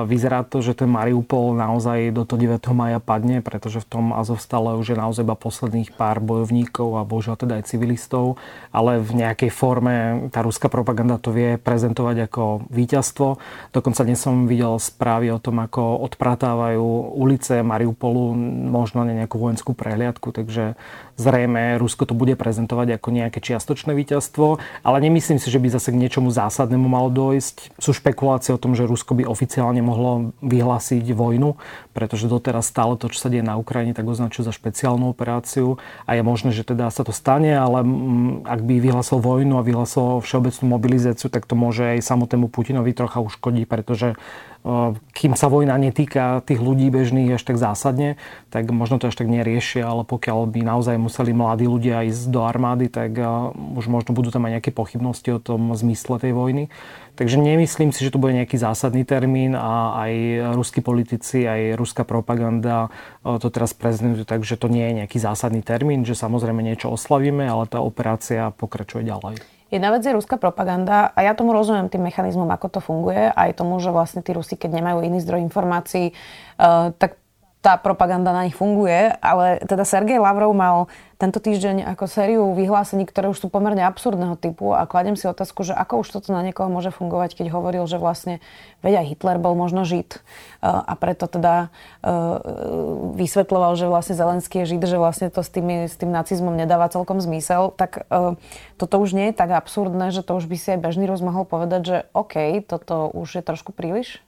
Vyzerá 0.05 0.45
to, 0.45 0.61
že 0.61 0.77
ten 0.77 0.85
Mariupol 0.85 1.57
naozaj 1.57 2.13
do 2.13 2.21
toho 2.21 2.37
9. 2.37 2.61
maja 2.69 3.01
padne, 3.01 3.41
pretože 3.41 3.81
v 3.81 3.89
tom 3.89 4.05
Azovstale 4.13 4.77
už 4.77 4.93
je 4.93 5.01
naozaj 5.01 5.25
iba 5.25 5.33
posledných 5.33 5.97
pár 5.97 6.21
bojovníkov 6.21 7.01
a 7.01 7.07
bohužiaľ 7.07 7.33
teda 7.41 7.57
aj 7.57 7.73
civilistov, 7.73 8.37
ale 8.69 9.01
v 9.01 9.25
nejakej 9.25 9.49
forme 9.49 10.29
tá 10.29 10.45
ruská 10.45 10.69
propaganda 10.69 11.17
to 11.17 11.33
vie 11.33 11.57
prezentovať 11.57 12.29
ako 12.29 12.69
víťazstvo. 12.69 13.41
Dokonca 13.73 14.05
dnes 14.05 14.21
som 14.21 14.45
videl 14.45 14.77
správy 14.77 15.33
o 15.33 15.41
tom, 15.41 15.57
ako 15.57 15.97
odpratávajú 16.13 17.17
ulice 17.17 17.65
Mariupolu, 17.65 18.37
možno 18.69 19.01
na 19.01 19.17
nejakú 19.17 19.41
vojenskú 19.41 19.73
prehliadku, 19.73 20.29
takže 20.29 20.77
zrejme 21.17 21.81
Rusko 21.81 22.05
to 22.05 22.13
bude 22.13 22.37
prezentovať 22.37 23.01
ako 23.01 23.07
nejaké 23.09 23.41
čiastočné 23.41 23.97
víťazstvo, 23.97 24.61
ale 24.85 24.97
nemyslím 25.01 25.41
si, 25.41 25.49
že 25.49 25.57
by 25.57 25.73
zase 25.73 25.89
k 25.95 26.03
niečomu 26.03 26.29
zásadnému 26.29 26.85
malo 26.85 27.07
dojsť. 27.07 27.79
Sú 27.79 27.95
špekulácie 27.95 28.51
o 28.51 28.59
tom, 28.59 28.75
že 28.75 28.83
Rusko 28.83 29.15
by 29.15 29.23
oficiálne 29.23 29.79
mohlo 29.79 30.35
vyhlásiť 30.43 31.15
vojnu, 31.15 31.55
pretože 31.95 32.27
doteraz 32.27 32.67
stále 32.67 32.99
to, 32.99 33.07
čo 33.07 33.23
sa 33.23 33.31
deje 33.31 33.41
na 33.41 33.55
Ukrajine, 33.55 33.95
tak 33.95 34.03
označujú 34.05 34.45
za 34.45 34.53
špeciálnu 34.53 35.07
operáciu 35.07 35.79
a 36.03 36.19
je 36.19 36.21
možné, 36.21 36.51
že 36.51 36.67
teda 36.67 36.91
sa 36.91 37.07
to 37.07 37.15
stane, 37.15 37.55
ale 37.55 37.81
mm, 37.81 38.43
ak 38.43 38.59
by 38.61 38.83
vyhlásil 38.83 39.23
vojnu 39.23 39.55
a 39.55 39.65
vyhlásil 39.65 40.19
všeobecnú 40.19 40.75
mobilizáciu, 40.75 41.31
tak 41.31 41.47
to 41.47 41.55
môže 41.55 41.97
aj 41.97 42.03
samotnému 42.03 42.51
Putinovi 42.51 42.91
trocha 42.91 43.23
uškodiť, 43.23 43.63
pretože 43.65 44.19
kým 45.13 45.37
sa 45.37 45.45
vojna 45.45 45.77
netýka 45.77 46.41
tých 46.41 46.57
ľudí 46.57 46.89
bežných 46.89 47.37
až 47.37 47.45
tak 47.45 47.61
zásadne, 47.61 48.17
tak 48.49 48.65
možno 48.73 48.97
to 48.97 49.13
až 49.13 49.15
tak 49.21 49.29
neriešia, 49.29 49.85
ale 49.85 50.01
pokiaľ 50.09 50.49
by 50.49 50.65
naozaj 50.65 50.97
museli 50.97 51.37
mladí 51.37 51.69
ľudia 51.69 52.01
ísť 52.09 52.33
do 52.33 52.41
armády, 52.41 52.89
tak 52.89 53.13
už 53.53 53.85
možno 53.85 54.17
budú 54.17 54.33
tam 54.33 54.49
aj 54.49 54.57
nejaké 54.57 54.73
pochybnosti 54.73 55.37
o 55.37 55.39
tom 55.39 55.69
zmysle 55.77 56.17
tej 56.17 56.33
vojny. 56.33 56.73
Takže 57.13 57.37
nemyslím 57.37 57.93
si, 57.93 58.03
že 58.03 58.11
to 58.11 58.19
bude 58.19 58.33
nejaký 58.33 58.57
zásadný 58.57 59.05
termín 59.05 59.53
a 59.53 60.01
aj 60.01 60.13
ruskí 60.57 60.81
politici, 60.81 61.45
aj 61.45 61.77
ruská 61.77 62.01
propaganda 62.01 62.89
to 63.21 63.47
teraz 63.53 63.71
prezentujú 63.77 64.25
tak, 64.25 64.43
že 64.43 64.57
to 64.57 64.65
nie 64.65 64.83
je 64.89 64.97
nejaký 65.05 65.21
zásadný 65.21 65.61
termín, 65.61 66.03
že 66.03 66.17
samozrejme 66.17 66.65
niečo 66.65 66.89
oslavíme, 66.89 67.45
ale 67.45 67.69
tá 67.69 67.79
operácia 67.79 68.49
pokračuje 68.49 69.05
ďalej. 69.05 69.54
Jedna 69.73 69.89
vec 69.89 70.05
je 70.05 70.13
ruská 70.13 70.37
propaganda 70.37 71.09
a 71.17 71.25
ja 71.25 71.33
tomu 71.33 71.49
rozumiem 71.49 71.89
tým 71.89 72.05
mechanizmom, 72.05 72.45
ako 72.53 72.77
to 72.77 72.79
funguje, 72.85 73.33
aj 73.33 73.57
tomu, 73.57 73.81
že 73.81 73.89
vlastne 73.89 74.21
tí 74.21 74.29
Rusi, 74.29 74.53
keď 74.53 74.77
nemajú 74.77 75.01
iný 75.01 75.17
zdroj 75.25 75.41
informácií, 75.41 76.13
uh, 76.13 76.93
tak 76.95 77.17
tá 77.65 77.81
propaganda 77.81 78.29
na 78.29 78.45
nich 78.45 78.53
funguje, 78.53 79.09
ale 79.25 79.57
teda 79.65 79.81
Sergej 79.81 80.21
Lavrov 80.21 80.53
mal 80.53 80.85
tento 81.17 81.41
týždeň 81.41 81.89
ako 81.97 82.05
sériu 82.05 82.43
vyhlásení, 82.53 83.09
ktoré 83.09 83.25
už 83.33 83.41
sú 83.41 83.47
pomerne 83.49 83.81
absurdného 83.81 84.37
typu 84.37 84.77
a 84.77 84.85
kladem 84.85 85.17
si 85.17 85.25
otázku, 85.25 85.65
že 85.65 85.73
ako 85.73 86.05
už 86.05 86.13
toto 86.13 86.29
na 86.29 86.45
niekoho 86.45 86.69
môže 86.69 86.93
fungovať, 86.93 87.33
keď 87.33 87.49
hovoril, 87.49 87.89
že 87.89 87.97
vlastne 87.97 88.37
veď 88.85 89.01
aj 89.01 89.05
Hitler 89.09 89.37
bol 89.41 89.57
možno 89.57 89.81
žid 89.81 90.21
a 90.61 90.93
preto 90.93 91.25
teda 91.25 91.73
vysvetloval, 93.17 93.73
že 93.73 93.89
vlastne 93.89 94.13
Zelenský 94.13 94.61
je 94.61 94.77
žid, 94.77 94.85
že 94.85 95.01
vlastne 95.01 95.33
to 95.33 95.41
s, 95.41 95.49
tými, 95.49 95.89
s 95.89 95.97
tým 95.97 96.13
nacizmom 96.13 96.53
nedáva 96.53 96.85
celkom 96.93 97.17
zmysel, 97.17 97.73
tak 97.73 98.05
toto 98.77 98.95
už 99.01 99.17
nie 99.17 99.33
je 99.33 99.39
tak 99.41 99.57
absurdné, 99.57 100.13
že 100.13 100.21
to 100.21 100.37
už 100.37 100.45
by 100.45 100.57
si 100.59 100.77
aj 100.77 100.85
bežný 100.85 101.09
Rus 101.09 101.25
mohol 101.25 101.49
povedať, 101.49 101.81
že 101.81 101.97
OK, 102.13 102.61
toto 102.61 103.09
už 103.09 103.39
je 103.39 103.43
trošku 103.43 103.73
príliš? 103.73 104.21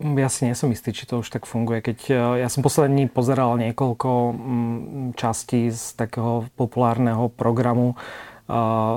Ja 0.00 0.32
si 0.32 0.48
nie 0.48 0.56
som 0.56 0.72
istý, 0.72 0.96
či 0.96 1.04
to 1.04 1.20
už 1.20 1.28
tak 1.28 1.44
funguje. 1.44 1.84
Keď 1.84 1.98
e, 2.08 2.14
ja 2.40 2.48
som 2.48 2.64
poslední 2.64 3.04
pozeral 3.04 3.60
niekoľko 3.60 4.10
mm, 4.32 5.00
častí 5.20 5.68
z 5.68 5.92
takého 6.00 6.48
populárneho 6.56 7.28
programu 7.28 8.00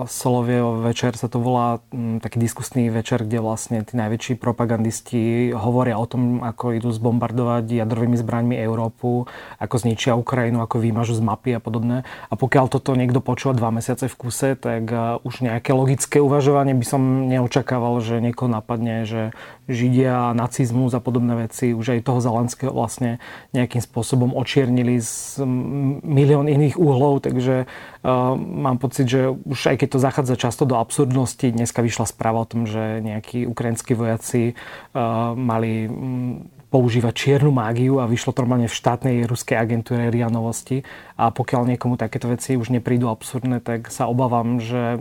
Solovieho 0.09 0.81
večer 0.81 1.13
sa 1.13 1.29
to 1.29 1.37
volá 1.37 1.77
taký 1.93 2.41
diskusný 2.41 2.89
večer, 2.89 3.21
kde 3.21 3.37
vlastne 3.37 3.85
tí 3.85 3.93
najväčší 3.93 4.41
propagandisti 4.41 5.53
hovoria 5.53 6.01
o 6.01 6.09
tom, 6.09 6.41
ako 6.41 6.73
idú 6.73 6.89
zbombardovať 6.89 7.69
jadrovými 7.69 8.17
zbraňmi 8.17 8.55
Európu, 8.57 9.29
ako 9.61 9.75
zničia 9.77 10.17
Ukrajinu, 10.17 10.65
ako 10.65 10.81
vymažu 10.81 11.13
z 11.13 11.21
mapy 11.21 11.53
a 11.53 11.61
podobné. 11.61 12.01
A 12.01 12.33
pokiaľ 12.33 12.65
toto 12.65 12.97
niekto 12.97 13.21
počúva 13.21 13.53
dva 13.53 13.69
mesiace 13.69 14.09
v 14.09 14.15
kuse, 14.17 14.57
tak 14.57 14.89
už 15.21 15.45
nejaké 15.45 15.69
logické 15.77 16.17
uvažovanie 16.17 16.73
by 16.73 16.85
som 16.89 17.29
neočakával, 17.29 18.01
že 18.01 18.25
niekoho 18.25 18.49
napadne, 18.49 19.05
že 19.05 19.37
Židia, 19.63 20.36
nacizmus 20.36 20.91
a 20.91 20.99
podobné 20.99 21.47
veci, 21.47 21.71
už 21.71 21.95
aj 21.95 22.04
toho 22.04 22.19
Zelenského 22.19 22.76
vlastne 22.76 23.23
nejakým 23.56 23.80
spôsobom 23.80 24.36
očiernili 24.36 24.99
z 24.99 25.39
milión 26.04 26.52
iných 26.52 26.76
úhlov, 26.76 27.23
takže 27.23 27.63
uh, 27.63 28.36
mám 28.36 28.76
pocit, 28.76 29.08
že 29.08 29.32
už 29.32 29.60
aj 29.71 29.78
keď 29.80 29.88
to 29.95 30.04
zachádza 30.04 30.36
často 30.36 30.63
do 30.67 30.76
absurdnosti, 30.76 31.47
dneska 31.47 31.80
vyšla 31.80 32.12
správa 32.12 32.43
o 32.43 32.49
tom, 32.49 32.67
že 32.67 32.99
nejakí 32.99 33.47
ukrajinskí 33.47 33.95
vojaci 33.95 34.52
uh, 34.52 35.32
mali 35.32 35.88
um, 35.88 36.43
používať 36.73 37.13
čiernu 37.13 37.53
mágiu 37.53 38.01
a 38.01 38.09
vyšlo 38.09 38.33
to 38.33 38.41
normálne 38.41 38.65
v 38.65 38.73
štátnej 38.73 39.29
ruskej 39.29 39.62
agentúre 39.62 40.09
RIA 40.09 40.33
Novosti. 40.33 40.81
A 41.13 41.29
pokiaľ 41.29 41.69
niekomu 41.69 42.01
takéto 42.01 42.25
veci 42.25 42.57
už 42.57 42.73
neprídu 42.73 43.13
absurdné, 43.13 43.62
tak 43.62 43.93
sa 43.93 44.09
obávam, 44.09 44.57
že 44.57 44.97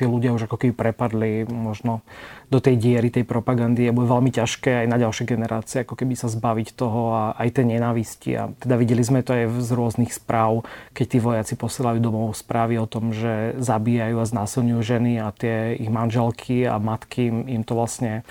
tí 0.00 0.08
ľudia 0.08 0.32
už 0.32 0.48
ako 0.48 0.56
keby 0.56 0.72
prepadli 0.72 1.44
možno 1.44 2.00
do 2.48 2.56
tej 2.56 2.80
diery 2.80 3.12
tej 3.12 3.28
propagandy 3.28 3.84
a 3.84 3.92
bude 3.92 4.08
veľmi 4.08 4.32
ťažké 4.32 4.82
aj 4.82 4.86
na 4.88 4.96
ďalšie 4.96 5.28
generácie 5.28 5.84
ako 5.84 5.94
keby 5.94 6.16
sa 6.16 6.32
zbaviť 6.32 6.72
toho 6.72 7.12
a 7.12 7.22
aj 7.36 7.60
tej 7.60 7.66
nenávisti. 7.76 8.30
A 8.40 8.48
teda 8.56 8.80
videli 8.80 9.04
sme 9.04 9.20
to 9.20 9.36
aj 9.36 9.60
z 9.60 9.70
rôznych 9.76 10.16
správ, 10.16 10.64
keď 10.96 11.06
tí 11.06 11.18
vojaci 11.20 11.54
posielajú 11.60 12.00
domov 12.00 12.32
správy 12.32 12.80
o 12.80 12.88
tom, 12.88 13.12
že 13.12 13.60
zabíjajú 13.60 14.16
a 14.16 14.24
znásilňujú 14.24 14.80
ženy 14.80 15.20
a 15.20 15.28
tie 15.36 15.76
ich 15.76 15.92
manželky 15.92 16.64
a 16.64 16.80
matky 16.80 17.28
im 17.28 17.60
to 17.60 17.76
vlastne 17.76 18.24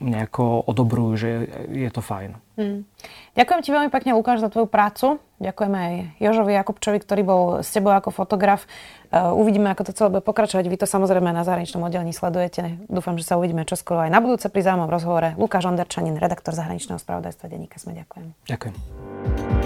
nejako 0.00 0.64
odobrujú, 0.68 1.10
že 1.16 1.30
je 1.72 1.90
to 1.92 2.04
fajn. 2.04 2.36
Hmm. 2.56 2.88
Ďakujem 3.36 3.60
ti 3.64 3.70
veľmi 3.72 3.90
pekne, 3.92 4.16
Lukáš, 4.16 4.40
za 4.44 4.48
tvoju 4.48 4.68
prácu. 4.68 5.20
Ďakujem 5.36 5.72
aj 5.76 5.92
Jožovi 6.20 6.52
Jakubčovi, 6.56 6.98
ktorý 7.04 7.22
bol 7.24 7.42
s 7.60 7.68
tebou 7.68 7.92
ako 7.92 8.08
fotograf. 8.08 8.64
Uh, 9.12 9.36
uvidíme, 9.36 9.68
ako 9.68 9.88
to 9.88 9.92
celé 9.92 10.08
bude 10.08 10.24
pokračovať. 10.24 10.64
Vy 10.64 10.80
to 10.80 10.88
samozrejme 10.88 11.28
na 11.28 11.44
zahraničnom 11.44 11.84
oddelení 11.84 12.16
sledujete. 12.16 12.80
Dúfam, 12.88 13.20
že 13.20 13.28
sa 13.28 13.36
uvidíme 13.36 13.68
čoskoro 13.68 14.08
aj 14.08 14.12
na 14.12 14.24
budúce 14.24 14.48
pri 14.48 14.64
zaujímavom 14.64 14.92
rozhovore. 14.92 15.28
Lukáš 15.36 15.68
Onderčanin, 15.68 16.16
redaktor 16.16 16.56
zahraničného 16.56 16.96
spravodajstva 16.96 17.52
Denníka 17.52 17.76
Sme. 17.76 18.00
Ďakujem. 18.00 18.26
Ďakujem. 18.48 19.65